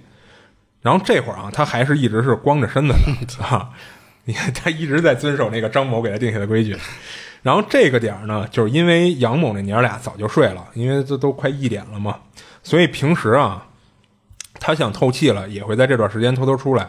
[0.82, 2.94] 然后这会儿啊，他还是一直是光着身子
[3.38, 3.70] 的 啊，
[4.24, 6.76] 你看他一直在遵守那个张某给他定下的规矩。
[7.42, 12.18] 然后这个点儿呢，就是因为杨某那娘俩早就睡了，因为这都快一点了嘛，
[12.62, 13.66] 所以平时啊，
[14.60, 16.88] 他想透气了，也会在这段时间偷偷出来。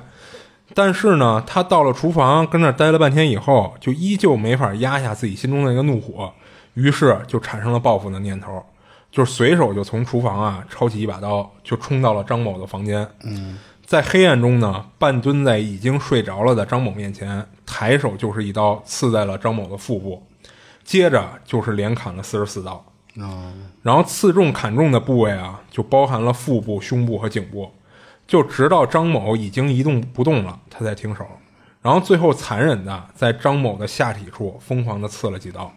[0.74, 6.32] 但是呢，他到了厨房跟那儿待了半天以后，就依旧没法压下自己心中的那个怒火，
[6.76, 8.64] 于是就产生了报复的念头，
[9.12, 13.08] 就是随手就从厨房啊抄起一把刀，就冲到了张某的房间。
[13.24, 20.24] 嗯，在黑暗中呢，半蹲在已经睡着了的张某面前，抬手就是一刀刺在了张某的腹部，
[20.84, 22.86] 接着就是连砍了四十四刀。
[23.18, 23.52] 哦，
[23.82, 27.70] 然后刺中、砍中的部位啊，就包含了腹部、胸部和颈部，
[28.30, 31.26] 就直到张某已经一动不动了，他才停手。
[31.82, 35.74] 然后最后残忍的在张某的下体处疯狂的刺了几刀。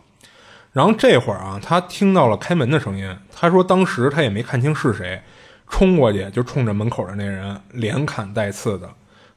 [0.70, 5.22] 然后这会儿啊，他听到了开门的声音，他说当时他也没看清是谁，
[5.66, 8.90] 冲过去就冲着门口的那人连砍带刺的。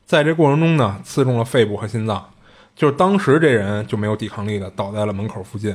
[0.06, 2.30] 在这过程中呢，刺中了肺部和心脏，
[2.76, 5.74] 就是当时这人就没有抵抗力的倒在了门口附近。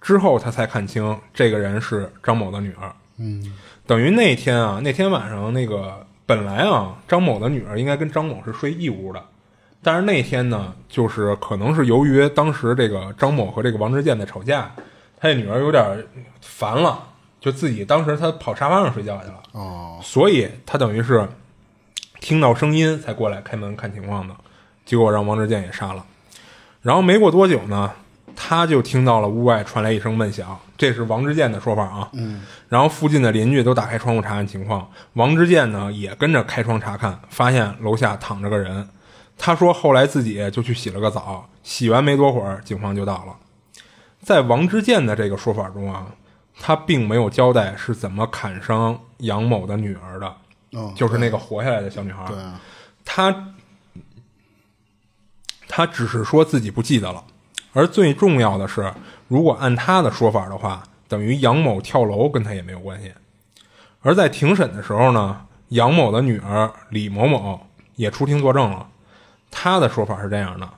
[0.00, 2.94] 之后他才看清这个人是张某的女儿。
[3.16, 3.52] 嗯，
[3.84, 9.24] 等于那天啊，那天晚上那个本来啊，张某的女儿应该跟张某是睡一屋的，
[9.82, 14.70] 但是那天呢，就是可能是由于当时这个张某和这个王志健在吵架，
[15.18, 16.06] 他这女儿有点
[16.42, 17.02] 烦了，
[17.40, 19.42] 就自己当时他跑沙发上睡觉去了。
[19.52, 21.26] 哦，所以他等于是
[22.20, 24.36] 听到声音才过来开门看情况的，
[24.84, 26.04] 结果让王志健也杀了。
[26.82, 27.90] 然后没过多久呢，
[28.40, 32.08] 他就听到了屋外传来一声闷响，这是王志健的说法啊。
[32.12, 38.88] 嗯，然后附近的邻居都打开窗户查看情况，王志健呢也跟着开窗查看，发现楼下躺着个人。
[39.36, 43.36] 他说后来自己就去洗了个澡，洗完没多会儿，警方就到了。
[44.20, 46.06] 在王志健的这个说法中啊，
[46.60, 50.32] 他并没有交代是怎么砍伤杨某的女儿的。
[50.72, 52.24] 哦，就是那个活下来的小女孩。
[52.28, 52.60] 对啊，
[53.04, 53.52] 她
[55.68, 57.24] 她只是说自己不记得了，
[57.72, 58.92] 而最重要的是，
[59.28, 63.12] 如果按他的说法的话，等于杨某跳楼跟他也没有关系。
[64.00, 68.86] 而在庭审的时候呢，杨某的女儿李某某也出庭作证了，
[69.50, 70.68] 她的说法是这样的：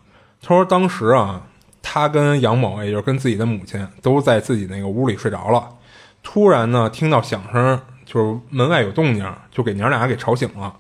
[0.43, 1.43] 她说当时啊，
[1.83, 5.69] 她跟杨某，也就是跟自己的母亲，都在自己那个屋里睡着了，
[6.23, 7.81] 突然呢听到响声。
[8.07, 10.75] 就是门外有动静，就给娘俩给吵醒了。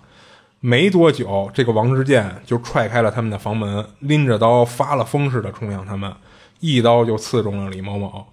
[0.60, 6.14] 没多久，这个王志健就踹开了他们的房门，拎着刀发了疯似的冲向他们，
[6.60, 8.26] 一刀就刺中了李某某。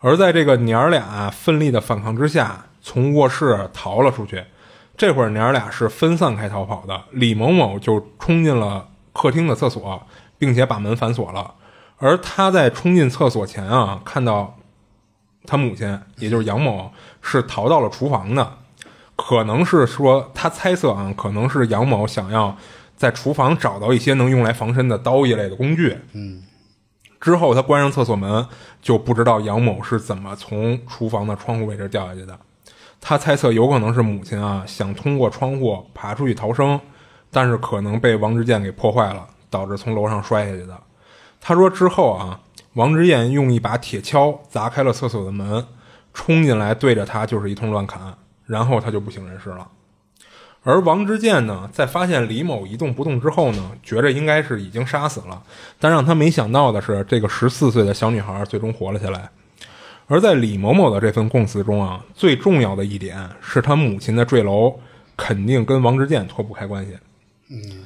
[0.00, 4.44] 而在这个娘儿俩奋力的反抗之下，从卧室逃了出去。
[4.96, 10.06] 这会儿娘儿俩是分散开逃跑的，李某某就冲进了客厅的厕所，
[10.38, 11.54] 并且把门反锁了。
[11.96, 14.56] 而他在冲进厕所前啊，看到。
[15.46, 18.58] 他母亲，也就是杨某，是逃到了厨房的，
[19.20, 22.56] 可能是说他猜测啊，可能是杨某想要
[22.96, 25.98] 在厨房找到一些能用来防身的刀一类的工具。
[26.12, 26.42] 嗯，
[27.20, 28.46] 之后他关上厕所门，
[28.80, 32.38] 就不知道杨某是怎么从厨房的窗户位置掉下去的。
[33.00, 36.80] 他猜测有可能是母亲啊想通过窗户爬出去逃生，
[37.30, 40.80] 但是可能被王志健给破坏了，导致从楼上摔下去的。
[41.40, 42.40] 他说之后啊。
[42.74, 45.66] 王之燕用一把铁锹砸开了厕所的门，
[46.14, 48.14] 冲进来对着他就是一通乱砍，
[48.50, 49.68] 然后他就不省人事了。
[50.62, 55.42] 而王之健呢，在发现李某一动不动之后呢，觉着应该是已经杀死了，
[55.78, 59.30] 但让他没想到的是，这个十四岁的小女孩最终活了下来。
[60.08, 64.78] 而在李某某的这份供词中啊，最重要的一点是他母亲的坠楼
[65.16, 66.98] 肯定跟王之健脱不开关系。
[67.48, 67.84] 嗯，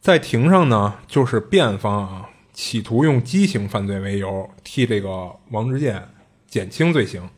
[0.00, 2.28] 在庭上呢，就是辩方啊。
[2.52, 6.00] 企图用激情犯罪为由替这个王志健
[6.46, 7.28] 减轻罪行。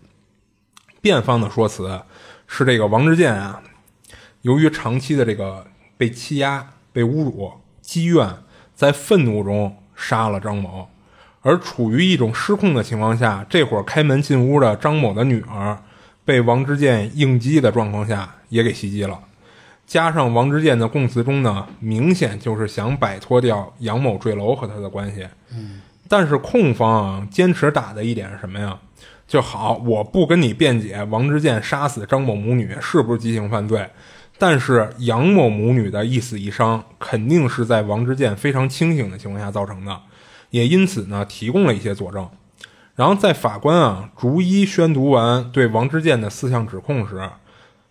[1.01, 1.88] 辩方的说辞
[2.47, 3.63] 是：这个王志健啊，
[4.43, 8.29] 由于长期的这个被欺压、被侮辱、积怨，
[8.75, 10.89] 在愤怒中杀了张某，
[11.43, 15.79] 而处于一种失控的情况下，这会儿开门进屋的张某的女儿
[16.25, 19.21] 被王志健应激的状况下也给袭击了。
[19.87, 25.27] 加上王之健的供词中呢，明显就是想摆脱掉杨某坠楼和他的关系。
[25.53, 28.77] 嗯，但是控方啊坚持打的一点是什么呀？
[29.27, 33.89] 就好，我不跟你辩解王之健杀死张某母女是不是激情犯罪，
[34.39, 40.01] 但是杨某母女的一死一伤肯定是在王之健非常清醒的情况下造成的，
[40.51, 42.29] 也因此呢提供了一些佐证。
[42.95, 47.29] 然后在法官啊逐一宣读完对王之健的四项指控时。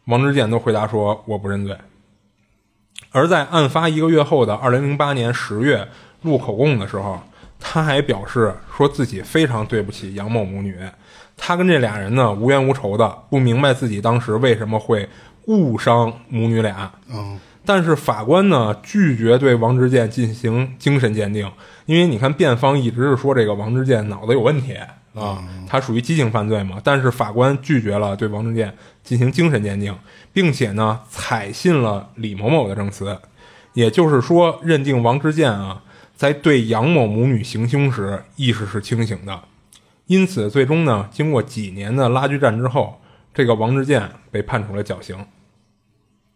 [0.06, 1.76] 王之健都回答说：“我不认罪。”
[3.10, 5.88] 而在案发一个月后的二零零八年十月
[6.22, 7.20] 录口供的时候，
[7.60, 10.78] 他还表示说自己非常对不起杨某母女，
[11.38, 15.08] 他跟这俩人呢无冤无仇的，不明白自己当时为什么会
[15.48, 16.92] 误伤母女俩。
[17.10, 21.52] 嗯，但是法官呢拒绝对王之健进行精神鉴定，
[21.86, 24.76] 因为你看辩方一直是说这个王之健脑子有问题。
[25.14, 26.76] 啊，他属于激情犯罪嘛？
[26.84, 29.98] 但是法官拒绝了对王志健进行精神鉴定，
[30.34, 33.18] 并且呢采信了李某某的证词，
[33.72, 35.82] 也就是说，认定王志健啊
[36.18, 39.40] 在对杨某母女行凶时意识是清醒的。
[40.08, 43.00] 因此，最终呢，经过几年的拉锯战之后，
[43.34, 45.26] 这个王志健被判处了绞刑。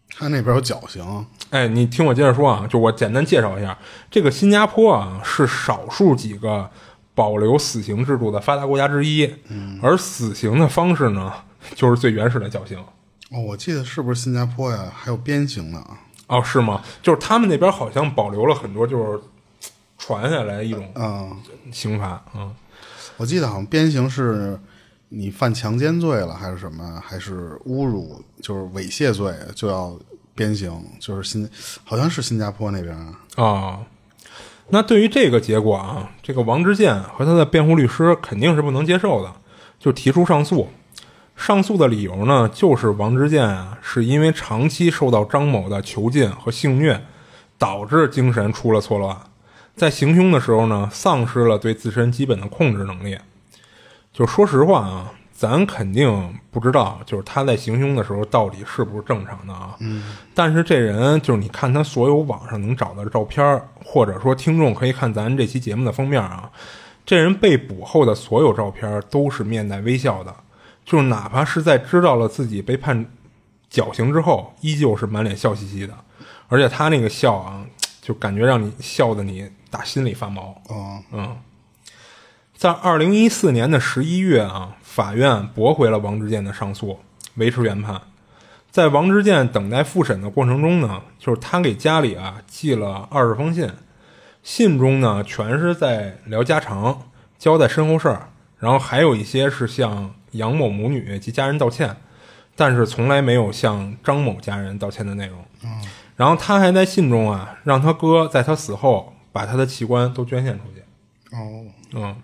[0.08, 1.26] 他那边有绞刑？
[1.50, 3.78] 哎，你听我接着说啊，就我简单介绍一下，
[4.10, 6.70] 这个新加坡啊是少数几个。
[7.12, 9.30] 保留死刑制度的发达国家之一，
[9.82, 11.30] 而死刑的方式呢，
[11.74, 12.78] 就是最原始的绞刑。
[13.30, 14.90] 哦，我记得是不是新加坡呀？
[14.94, 15.84] 还有鞭刑呢？
[16.28, 16.80] 哦，是吗？
[17.02, 19.20] 就是他们那边好像保留了很多，就是
[19.98, 21.36] 传下来一种嗯
[21.70, 22.24] 刑罚。
[22.34, 22.54] 嗯，
[23.20, 24.58] 我记得好像鞭刑是
[25.10, 26.98] 你犯强奸罪了，还是什么？
[27.04, 29.94] 还是侮辱，就是猥亵罪，就要
[30.34, 31.46] 鞭刑，就是新
[31.84, 32.96] 好像是新加坡那边
[33.36, 33.80] 啊。
[34.70, 39.30] 那对于这个结果啊，这个王之健和他的辩护律师肯定是不能接受的，
[39.78, 40.70] 就提出上诉。
[41.36, 47.04] 上诉的理由呢，就是王之健啊，是因为长期受到张某的囚禁和性虐，
[47.58, 49.14] 导致精神出了错乱，
[49.74, 53.18] 在行凶的时候呢，丧失了对自身基本的控制能力。
[54.12, 59.76] 就说实话啊，咱肯定不知道，就是他在行凶的时候到底是不是正常的啊。
[59.80, 60.16] 嗯。
[60.34, 66.50] 但是这人，就是你看他所有网上能找到的照片，或者说听众可以看咱这期节目的封面啊，
[67.06, 70.34] 这人被捕后的所有照片都是面带微笑的。
[70.84, 73.06] 就是哪怕是在知道了自己被判
[73.68, 75.94] 绞刑之后，依旧是满脸笑嘻嘻的，
[76.48, 77.64] 而且他那个笑啊，
[78.02, 80.60] 就感觉让你笑的你打心里发毛。
[80.68, 81.36] 哦，嗯，
[82.56, 86.98] 在二零一四年的十一月啊，法院驳回了王志健的上诉，
[87.36, 88.00] 维持原判。
[88.70, 93.70] 在王志健等待复审的过程中呢，就是他给家里啊寄了二十封信，
[94.42, 97.02] 信中呢全是在聊家常、
[97.38, 100.14] 交代身后事儿，然后还有一些是向。
[100.34, 101.96] 杨某母女及家人道歉，
[102.54, 105.44] 但是从来没有向张某家人道歉的内容。
[105.64, 105.68] 嗯，
[106.14, 110.80] 然后他还在信中啊，让他哥在他死后把他的器官都捐献出去。
[111.36, 111.64] 哦，
[111.94, 112.16] 嗯，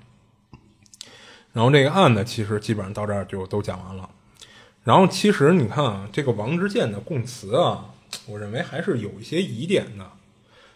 [1.53, 4.09] 然后这个案子其实基本上到这儿就都讲完了。
[4.85, 7.87] 然后其实你看啊，这个王之健的供词啊，
[8.27, 10.11] 我认为还是有一些疑点的。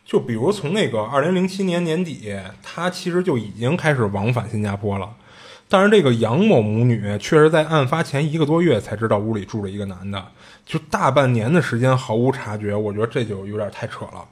[0.04, 5.14] 就比如从那个二零零七年年底，他其实就已经开始往返新加坡了。
[5.68, 10.26] 但是这个杨某母女确实在案发前一个多月才知道屋里住着一个男的，
[10.66, 14.26] 就大半年的时间毫无察觉，我觉得这就有点太扯了。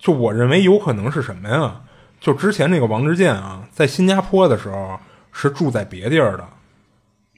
[0.00, 1.82] 就我认为有可能是什么呀？
[2.20, 4.98] 就之前那个王志健啊，在新加坡的时候
[5.32, 6.44] 是住在别地儿的，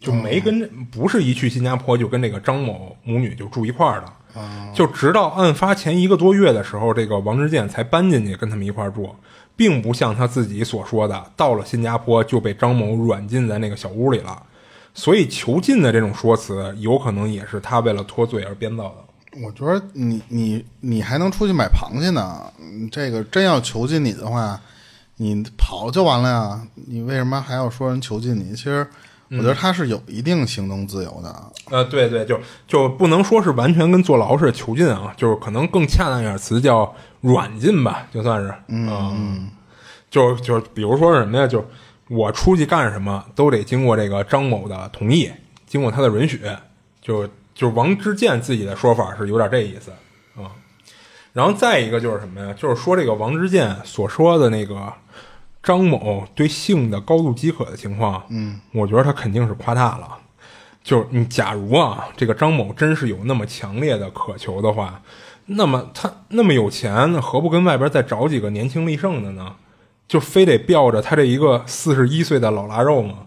[0.01, 4.07] 就没跟不是一去新加坡就跟这个张某母女就住一块儿的。
[4.73, 9.15] 就直到案发前一个多月的时候，这个王志健才搬进去跟他们一块儿住。
[9.55, 14.43] 并不像他自己所说的，到了新加坡就被张某软禁在那个小屋里了，
[14.95, 19.12] 所以囚禁的这种说辞，有可能也是他为了脱罪而编造的。
[19.41, 22.53] 我觉得你你你还能出去买螃蟹呢，
[22.91, 24.61] 这个真要囚禁你的话，
[25.16, 28.55] 你跑就完了呀，你为什么还要说人囚禁你？
[28.55, 28.87] 其实
[29.30, 31.43] 我觉得他是有一定行动自由的。
[31.70, 36.95] 呃，对对，就就不能说是完全跟坐牢似的囚禁啊，就是可能更恰当一点词叫。
[37.22, 39.49] 软禁吧，就算是，嗯，
[40.11, 41.64] 就就比如说什么呀，就
[42.09, 45.30] 我出去干什么都得经过这个张某的同意，
[45.64, 46.41] 经过他的允许，
[47.01, 47.24] 就
[47.55, 49.90] 就王之健自己的说法是有点这意思
[50.40, 50.50] 啊。
[51.32, 54.92] 然后再一个就是什么呀，就是说这个王之健所说的那个
[55.62, 60.18] 张某对性的高度饥渴的情况，嗯，我觉得他肯定是夸大了。
[60.82, 65.00] 就是你假如啊，这个张某真是有那么强烈的渴求的话。
[65.46, 69.57] 那么他那么有钱，何不跟外边再找几个年轻力盛的呢？
[70.07, 73.26] 就非得吊着他这一个四十一岁的老腊肉吗？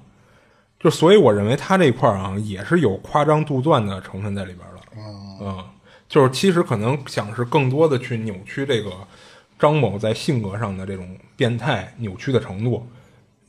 [0.85, 5.01] 就所以我认为他这块儿啊，也是有夸张杜撰的成分在里边的。
[5.41, 5.65] 嗯，
[6.07, 8.91] 就是其实可能想是更多的去扭曲这个
[9.57, 12.85] 张某在性格上的这种变态扭曲的程度，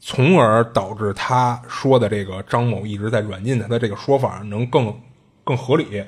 [0.00, 4.98] 从而导致他说的这个张某一直在软禁他的这个说法能更
[5.44, 6.02] 更合理、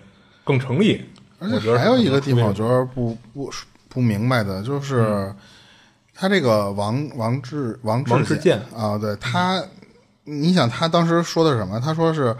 [0.45, 1.05] 更成立。
[1.39, 3.51] 而且还有一个地方，我觉得不不
[3.91, 5.31] 不明白的，就是
[6.15, 9.63] 他这个王王志王志健啊，对他，
[10.29, 11.81] 你想他当时说的是什么？
[11.81, 12.37] 他说是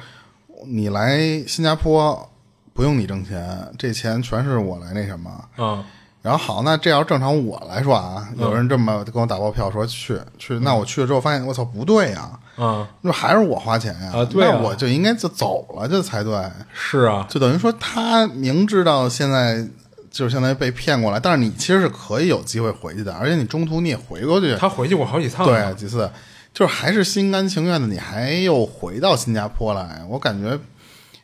[0.67, 2.29] 你来新加坡
[2.75, 5.31] 不用你挣钱，这钱全是我来那什么。
[5.57, 5.85] 嗯。
[6.21, 16.37] 然后好，那这要正常我来说啊，有人这么跟我打包票说去去，那我去了之后发现我操不对呀，嗯，那还是我花钱呀，啊，那我就应该就走了这才对。
[16.75, 19.65] 是啊，就等于说他明知道现在
[20.11, 26.11] 就是相当于被骗过来，但是你其实是可以有机会回去的，而且你中途你也回过去，他回去过好几趟，对，几次，
[26.59, 30.59] 就是还是心甘情愿的，你还又回到新加坡来，我感觉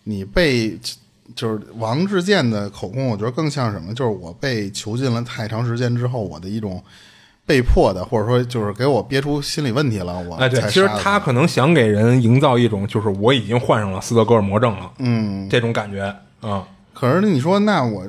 [0.04, 0.78] 你被。
[1.34, 3.94] 就是王志健的口供，我觉得更像什么？
[3.94, 6.80] 就是我被囚禁了太长时间之后，我的一种
[7.46, 10.20] 被迫的，或者说就是给我憋出心理问题了。
[10.20, 16.68] 我哎，对，其实他可能想给人营造一种，就是我已经患上了斯德哥尔摩症了，嗯，这种感觉啊。
[16.92, 18.06] 可是你说，那我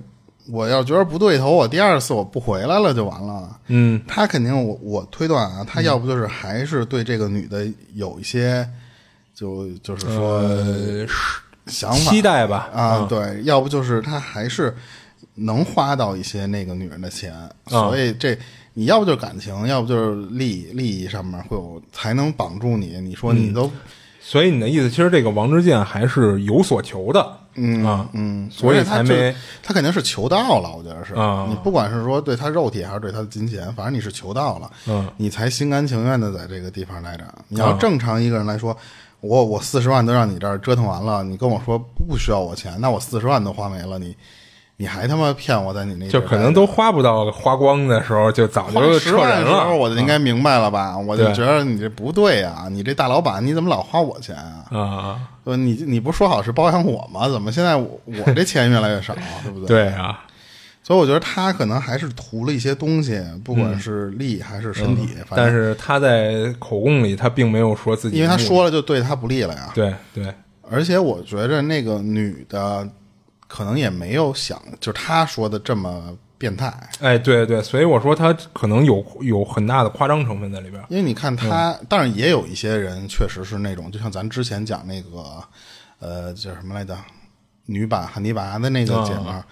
[0.48, 3.60] 我要觉得不对头，我第二次我不回来了就完了。
[3.68, 8.68] 嗯，他肯定，我我推断啊，他要不就是还是对这个女的有一些，
[9.34, 11.08] 就就是说是。
[11.68, 14.72] 想法期待吧啊，对，要不就是他还是
[15.34, 17.34] 能花到一些那个女人的钱，
[17.66, 18.38] 所以这
[18.76, 23.02] 你要不就是感情，要不就是利利益上面会有才能绑住你。
[23.02, 23.72] 你说你都
[24.22, 29.34] 所以你的意思，其实这个王之健还是有所求的，嗯啊，嗯，所以他没
[29.64, 31.14] 他肯定是求到了，我觉得是。
[31.14, 37.24] 啊你不管是说对他肉体还是对他的金钱，反正你是求到了，嗯，你才心甘情愿的在这个地方待着。
[37.48, 38.76] 你要啊正常一个人来说，
[39.22, 44.16] 我我四十万都让你这儿折腾完了，你跟我说不需要我钱，那我四十万都花没了，你
[44.78, 50.98] 你还他妈骗我在你那就可能都花不到花光的时候，就早就撤人万的时候，我就应该明白了吧？
[50.98, 52.68] 我就觉得你这不对啊！
[52.70, 54.66] 你这大老板，你怎么老花我钱啊？
[54.72, 57.30] 啊，呃，你你不说好是包养我吗？
[57.30, 59.68] 怎么现在我我这钱越来越少， 对不对？
[59.68, 60.26] 对啊，
[60.84, 69.72] 所以我觉得他可能还是图了一些东西，不管是利还是身体，反正嗯但是他在口供里，他并没有说自己，因为他说了就对他不利了呀。
[69.74, 70.34] 对对，
[70.70, 72.86] 而且我觉着那个女的
[73.56, 80.84] 可能也没有想，就是他说的这么变态，哎，对对，所以我说他可能有有很大的夸张成分在里边。
[80.90, 85.42] 因为你看他，当然也有一些人确实是那种，就像咱之前讲那个，
[86.00, 86.98] 呃，叫什么来着，
[87.66, 89.46] 女版汉尼拔的那个姐们儿，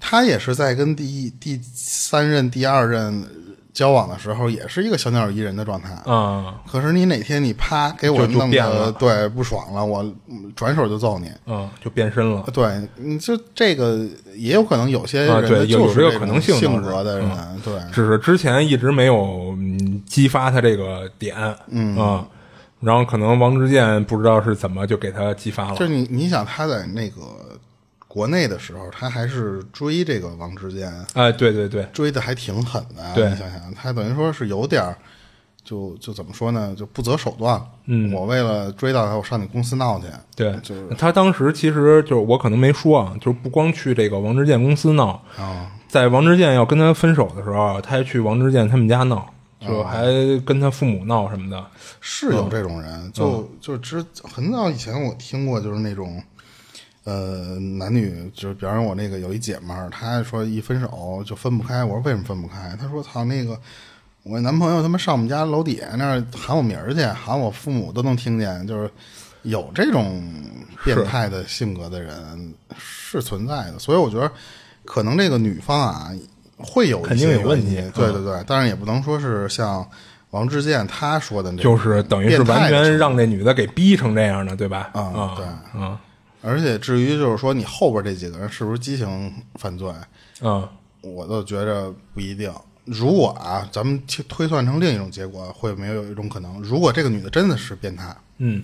[0.00, 3.24] 她也是在跟第一、第三任、第二任
[3.74, 5.90] 交往的时候，也是一个小鸟依人的状态。
[6.06, 6.54] 嗯。
[6.70, 8.86] 可是你哪天你啪给我就就弄变了。
[8.86, 11.30] 的对不爽了，我嗯转手就揍你。
[11.44, 12.44] 嗯，就变身了。
[12.54, 14.06] 对，你就这个
[14.36, 17.28] 也有可能有些啊人对有有这个就是种可能性性格的人，
[17.62, 21.36] 对，只是之前一直没有嗯激发他这个点，
[21.68, 21.96] 嗯。
[21.98, 22.26] 啊，
[22.80, 25.76] 然后可能王之健不知道是怎么就给他激发了。
[25.76, 27.20] 就是你你想他在那个
[28.14, 33.12] 国内的时候，他还是追这个王之健，哎，对对对，追的还挺狠的。
[33.12, 34.96] 对你想想，他等于说是有点儿，
[35.64, 37.60] 就就怎么说呢，就不择手段。
[37.86, 40.06] 嗯我为了追到他，我上你公司闹去。
[40.36, 50.04] 对，就是他当时其实就是我可能没说啊，就是不光去这个王之健公司闹，啊，在王之健要跟他分手的时候，他还去王之健他们家闹，就哦还
[50.46, 51.66] 跟他父母闹什么的。
[52.00, 56.22] 是有这种人，就就之很早以前我听过，就是那种。
[57.04, 61.84] 呃，男女就是，比方说我那个有一姐们儿，她说一分手就分不开。
[61.84, 62.76] 我说为什么分不开？
[62.80, 63.58] 她说操那个
[64.22, 68.90] 我男朋友他妈上我们家楼底下那儿喊我名儿去，喊我父母都能听见，就是
[69.42, 70.22] 有这种
[70.82, 73.78] 变态的性格的人是存在的。
[73.78, 74.32] 所以我觉得
[74.86, 76.10] 可能这个女方啊
[76.56, 79.86] 会有肯定有问题对对对，但是也不能说是像
[80.30, 84.88] 王志健他说的那种就是等于是完全让这女的给逼成这样的，对吧？
[84.94, 85.44] 啊啊，对
[85.74, 85.98] 嗯
[86.44, 89.90] 而且至于就是说你后边这几个人是不是激情犯罪，
[90.42, 90.68] 嗯
[91.00, 92.52] 我倒觉着不一定。
[92.84, 96.60] 如果啊，咱们去推算成另一种结果，会没有一种可能？
[96.60, 98.62] 如果这个女的真的是变态，嗯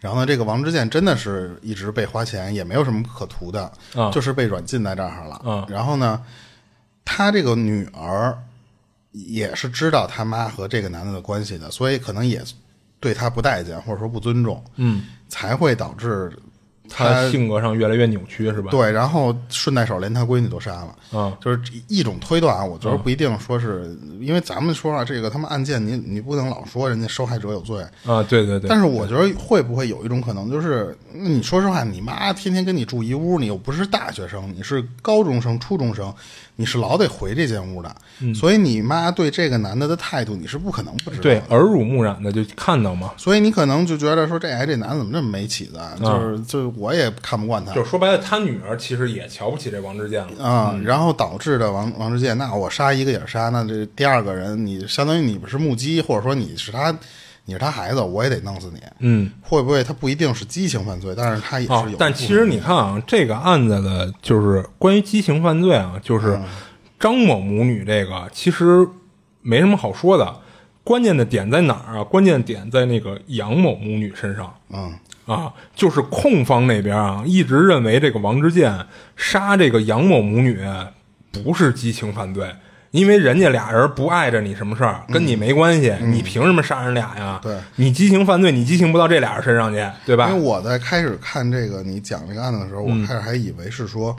[0.00, 5.40] 然后呢，这个王之健真的是一直被花钱，也没有什么可图的，啊就是被软禁在这儿了。
[5.44, 6.20] 嗯然后呢，
[7.04, 8.36] 他这个女儿
[9.12, 12.42] 也是知道他妈和这个男的的关系的，所以可能也
[12.98, 16.36] 对他不待见或者说不尊重，嗯，才会导致
[16.92, 18.70] 他性格上越来越扭曲，是吧？
[18.70, 20.94] 对，然后顺带手连他闺女都杀了。
[21.12, 36.12] 嗯就是一种推断啊，我觉得不一定说是，因为咱们说啊，这个他们案件你你不能老说人家受害者有罪，啊，对对对，但是我觉得会不会有一种可能，就是那你说实话，你妈天天跟你住一屋，你又不是大学生，你是高中生、初中生，
[36.56, 37.96] 你是老得回这间屋的，
[38.34, 41.22] 所以你妈对这个男的的态度，你是不可能不知道。
[41.22, 45.80] 对耳濡目染的就看到嘛，所以你可能就觉得说，这哎，这男的怎么这么没起子？
[45.98, 50.44] 就是就是我也看不惯他就说白了，他女儿其实也瞧不起这王之健了。
[50.44, 56.94] 啊、然后导致的王王之健，那我杀一个也是杀，那这第二个人，你相当于你不是目击，或者说你是他，
[57.44, 58.80] 你是他孩子，我也得弄死你。
[59.00, 66.38] 嗯，会不会他不一定是激情犯罪，但是他也是有、，哦但其实你看啊，这个案子的就是关于激情犯罪啊，就是
[67.00, 68.86] 张某母女这个其实
[69.40, 70.40] 没什么好说的，
[70.84, 72.04] 关键的点在哪儿啊？
[72.04, 74.54] 关键点在那个杨某母女身上。
[74.70, 74.92] 嗯
[75.24, 78.86] 啊，就是控方那边啊，一直认为这个王之健
[79.16, 80.58] 杀这个杨某母女
[81.30, 82.52] 不是激情犯罪，
[82.92, 87.40] 因为人家俩人不碍着你什么事儿，跟你没关系，你凭什么杀人俩呀？
[87.42, 90.40] 对你激情犯罪，你激情不到这俩人身上去，对吧因为？
[90.40, 94.14] 我在开始看这个你讲这个案子的时候，嗯我开始还以为是说，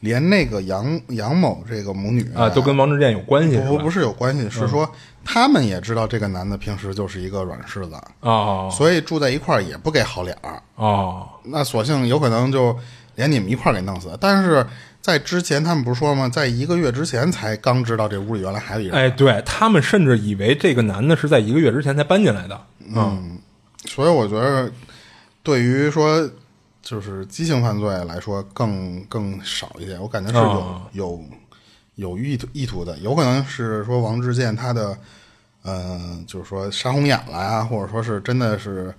[0.00, 3.58] 连那个杨杨某这个母女啊，都跟王志健有关系？
[3.58, 4.88] 不不是有关系，是说
[5.24, 10.62] 他们也知道这个男的平时就是一个软柿子，哦所以住在一块儿也不给好脸儿。
[10.76, 12.76] 哦，那索性有可能就
[13.16, 14.16] 连你们一块儿给弄死。
[14.20, 14.64] 但是
[15.04, 16.30] 在之前，他们不是说吗？
[16.30, 22.58] 在一个月之前才刚知道这屋里原来还有一人，哎，对他们甚至以为这个男的是在一个月之前才搬进来的。
[22.88, 23.38] 嗯
[23.84, 24.72] 所以我觉得
[25.42, 26.26] 对于说
[26.80, 30.00] 就是激情犯罪来说更更少一点。
[30.00, 31.22] 我感觉是有、哦有
[31.96, 34.96] 有意图意图的，有可能是说王志健他的
[35.64, 38.94] 呃，就是说杀红眼了呀，或者说是真的是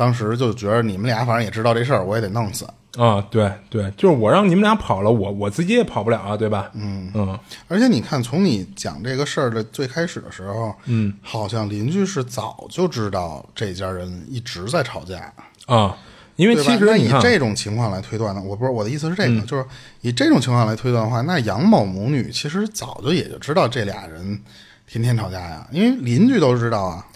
[0.00, 2.66] 当时就觉得你们俩反正也知道这事儿，我也得弄死。
[2.96, 6.70] 啊，对对，就是我让你们俩跑了，我我自己也跑不了啊，对吧？
[6.72, 7.38] 嗯嗯
[7.68, 15.30] 而且你看，从你讲这个事儿的最开始的时候，嗯，好像邻居是早就知道这家人一直在吵架，
[15.66, 15.94] 啊，
[16.36, 16.56] 因为？
[16.56, 19.64] 其实以，这种情况来推断呢，我不是我的意思是这个，就是
[20.00, 24.40] 以这种情况来推断的话，那杨某母女其实早就也就知道这俩人
[24.88, 27.06] 天天吵架呀，因为邻居都知道啊。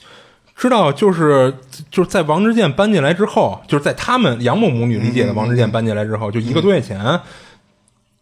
[0.56, 1.52] 知道就是
[1.90, 7.20] 就是在王志健搬进来之后，就是在他们杨某母女理解的王志健搬进来之后，就一个多月前，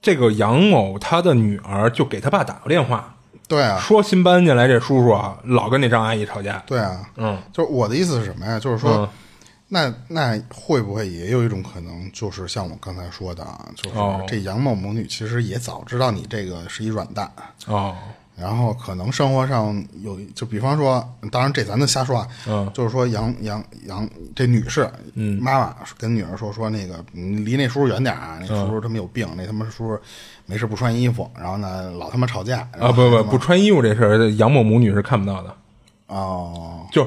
[0.00, 3.14] 这个杨某他的女儿就给他爸打过电话，
[3.46, 6.62] 对啊，说新搬进来这叔叔啊，老跟那张阿姨吵架。
[6.66, 7.38] 对啊，嗯。
[7.52, 8.58] 就是我的意思是什么呀？
[8.58, 9.08] 就是说，嗯。
[9.68, 14.22] 那那会不会也有一种可能，就是像我刚才说的啊，就是哦。
[14.26, 17.30] 这杨某母女其实也早知道你这个是一软蛋，
[17.66, 17.94] 哦，
[18.42, 19.72] 然后可能生活上
[20.02, 22.68] 有，就比方说，当然这咱就瞎说啊，嗯。
[22.74, 30.00] 就是说杨杨杨这女士，嗯，妈妈跟女儿说说那个你离那叔叔远点啊，那叔叔他妈有病，那他妈叔叔
[30.46, 35.54] 没事不穿衣服，然后呢老他妈吵架啊不不不穿衣服这事儿，杨某母女是看不到的。
[36.08, 36.84] 哦。
[36.90, 37.06] 就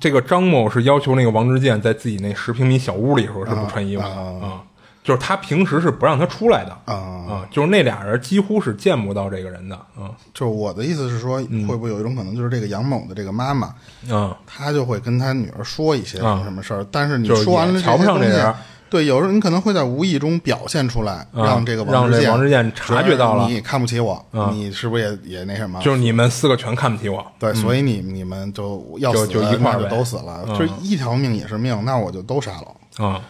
[0.00, 4.62] 这个张某是要求那个王志健在自己那十平米小屋里时候是不穿衣服的啊、
[5.08, 6.94] 就是他平时是不让他出来的啊。
[7.28, 11.66] 啊，就是那俩人几乎是见不到这个人的啊就是我的意思是说，嗯。
[11.66, 13.74] 会不会有一种可能，就是这个杨某的这个妈妈，
[14.10, 18.54] 啊，她就会跟她女儿说一些什么事儿，但是你说完了瞧不上这人
[18.90, 23.46] 对，有时候你可能会在无意中表现出来，让这个让这志健王志健察觉到了。
[23.46, 25.78] 你看不起我，你是不是也也那什么？
[25.82, 27.22] 就是你们四个全看不起我。
[27.38, 33.06] 对，所以你你们就要就死，就就一块儿呗都死了，就一条命也是命，那我就都杀了。
[33.06, 33.20] 啊，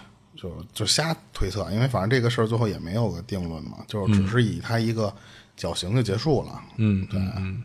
[0.41, 5.13] 就就瞎推测，因为反正这个事儿最后也没有个定论嘛，就是只是以他一个
[5.57, 6.63] 绞刑就结束了。
[6.77, 7.65] 嗯，对，嗯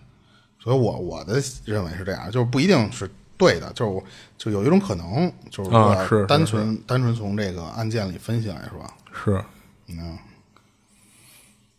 [0.60, 3.08] 所以我我的认为是这样，就是不一定是
[3.38, 4.04] 对的，就是我
[4.40, 9.46] 就有一种可能，就是啊说单纯单纯从这个案件里分析来说，是，
[9.88, 10.18] 嗯。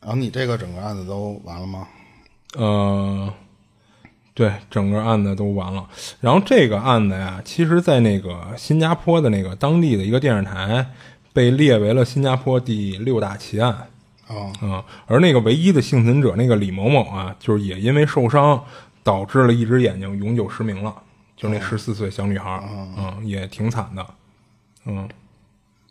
[0.01, 1.88] 然后你这个整个案子都完了吗？
[2.57, 3.34] 呃，
[4.35, 5.89] 对，整个案子都完了。
[6.20, 10.85] 然后这个案子呀，其实，在那个新加坡的那个当地的一个电视台，
[11.32, 13.72] 被列为了新加坡第六大奇案。
[14.26, 18.64] 啊、嗯，而那个唯一的幸存者那个李某某啊，就是也因为受伤，
[19.03, 20.95] 导致了一只眼睛永久失明了，
[21.37, 22.64] 就是那十四岁小女孩儿，
[22.97, 24.07] 嗯，也挺惨的，
[24.87, 25.09] 嗯。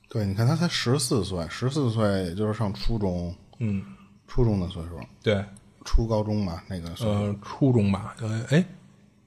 [0.10, 3.84] 对，你看她才十四岁，十四岁也就是上初中，嗯，
[4.28, 5.44] 初中的岁数，对，
[5.84, 6.90] 初高中吧，那个。
[7.00, 8.66] 呃，初中吧，呃，哎，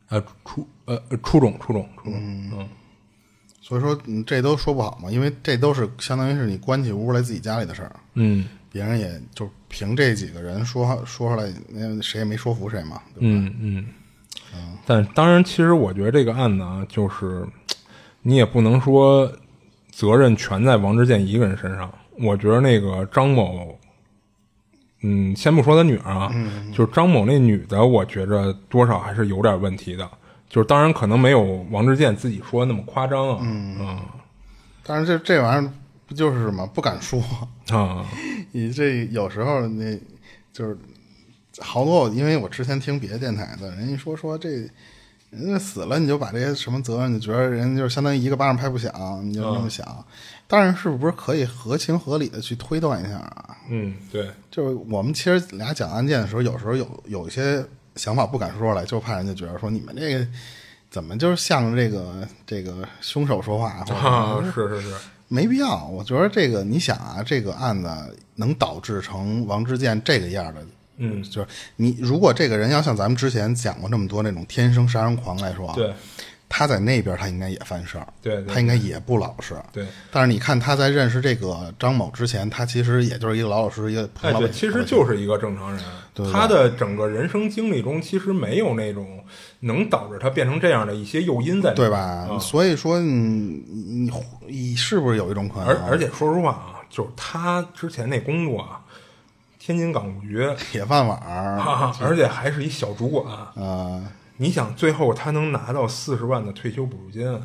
[0.08, 2.68] 呃，初呃呃初中初中初中，嗯
[3.60, 13.20] 所以说，嗯，这都说不好嘛，因为这都是相当于是你关起屋来自己家里的事儿，嗯别人也就凭这几个人说说出来，那谁也没说服谁嘛，对吧？
[13.20, 13.86] 嗯嗯，
[14.86, 17.44] 但当然，其实我觉得这个案子啊，就是
[18.22, 19.30] 你也不能说
[19.90, 21.92] 责任全在王志健一个人身上。
[22.18, 23.75] 我觉得那个张某，
[25.02, 26.32] 嗯，先不说他女儿啊，
[26.72, 30.08] 就是张某那女的，我觉着多少还是有点问题的。
[30.48, 34.00] 就是当然可能没有王志健自己说那么夸张啊，嗯
[34.84, 35.72] 但是这这玩意儿
[36.06, 37.20] 不就是什么不敢说？
[37.70, 38.06] 啊
[38.52, 39.98] 你这有时候那
[40.52, 40.78] 就是
[41.58, 44.68] 好多，因为我之前听别的电台的人家说说这
[45.36, 49.86] 人家死了，你就把这些什么责任，就觉得人就是相当于一个巴掌拍不响，你就这么想。
[50.48, 53.56] 当然是不是可以合情合理的去推断一下啊？
[53.68, 57.64] 嗯，对，就是我们其实俩讲案件的时候，有时候有有一些
[57.96, 60.26] 想法不敢说出来，就怕人家觉得说你们这个
[60.88, 64.94] 怎么就是向着这个这个凶手说话，啊，是是是，
[65.28, 65.84] 没必要。
[65.86, 70.64] 我觉得这个你想啊，这个案子能导致成王志健这个样的，
[70.98, 75.92] 嗯，就是你如果这个人要像咱们之前讲过那么多那种天生杀人狂来说，对，
[76.48, 79.84] 他在那边他应该也犯事儿，对对他应该也不老实，对。
[80.10, 84.70] 但是你看他在认识这个张某之前，他其实也就是一个老老实实一个普哎，对，通老百姓。
[84.70, 85.82] 其实就是一个正常人。
[86.32, 89.22] 他的整个人生经历中，其实没有那种
[89.60, 92.38] 能导致他变成这样的一些诱因在里面，对吧？
[92.40, 94.10] 所以说你，你
[94.46, 95.68] 你是不是有一种可能？
[95.68, 98.80] 而而且说实话啊，就是他之前那工作啊，
[99.66, 103.26] 天津港务局，铁饭碗儿，啊、而且还是一小主管。
[103.56, 104.00] 呃，
[104.36, 107.42] 你想，最后他能拿到四十万的退休补助金，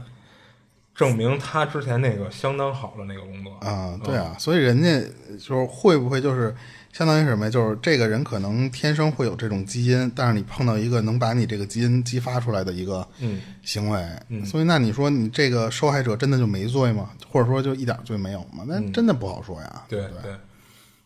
[0.93, 5.01] 证明他之前那个相当好的那个工作啊、对啊，所以人家
[5.39, 6.55] 就是会不会就是
[6.93, 7.49] 相当于什么？
[7.49, 13.99] 就是这个人可能天生会有这种基因，但是你碰到一个能把你这个基因激发出来的一个嗯行为，
[14.45, 17.09] 所以那你说你这个受害者真的就没罪吗？
[17.31, 18.63] 或者说就一点罪没有吗？
[18.67, 19.83] 那真的不好说呀。
[19.89, 20.35] 对对，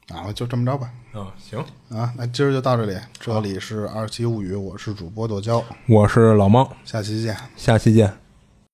[0.10, 0.90] 啊，就这么着吧。
[1.14, 2.96] 啊，行，啊，那今儿就到这里。
[3.20, 7.36] 这里是二七物语，我是主播剁椒，我是老猫，下期见。
[7.56, 8.25] 下期见。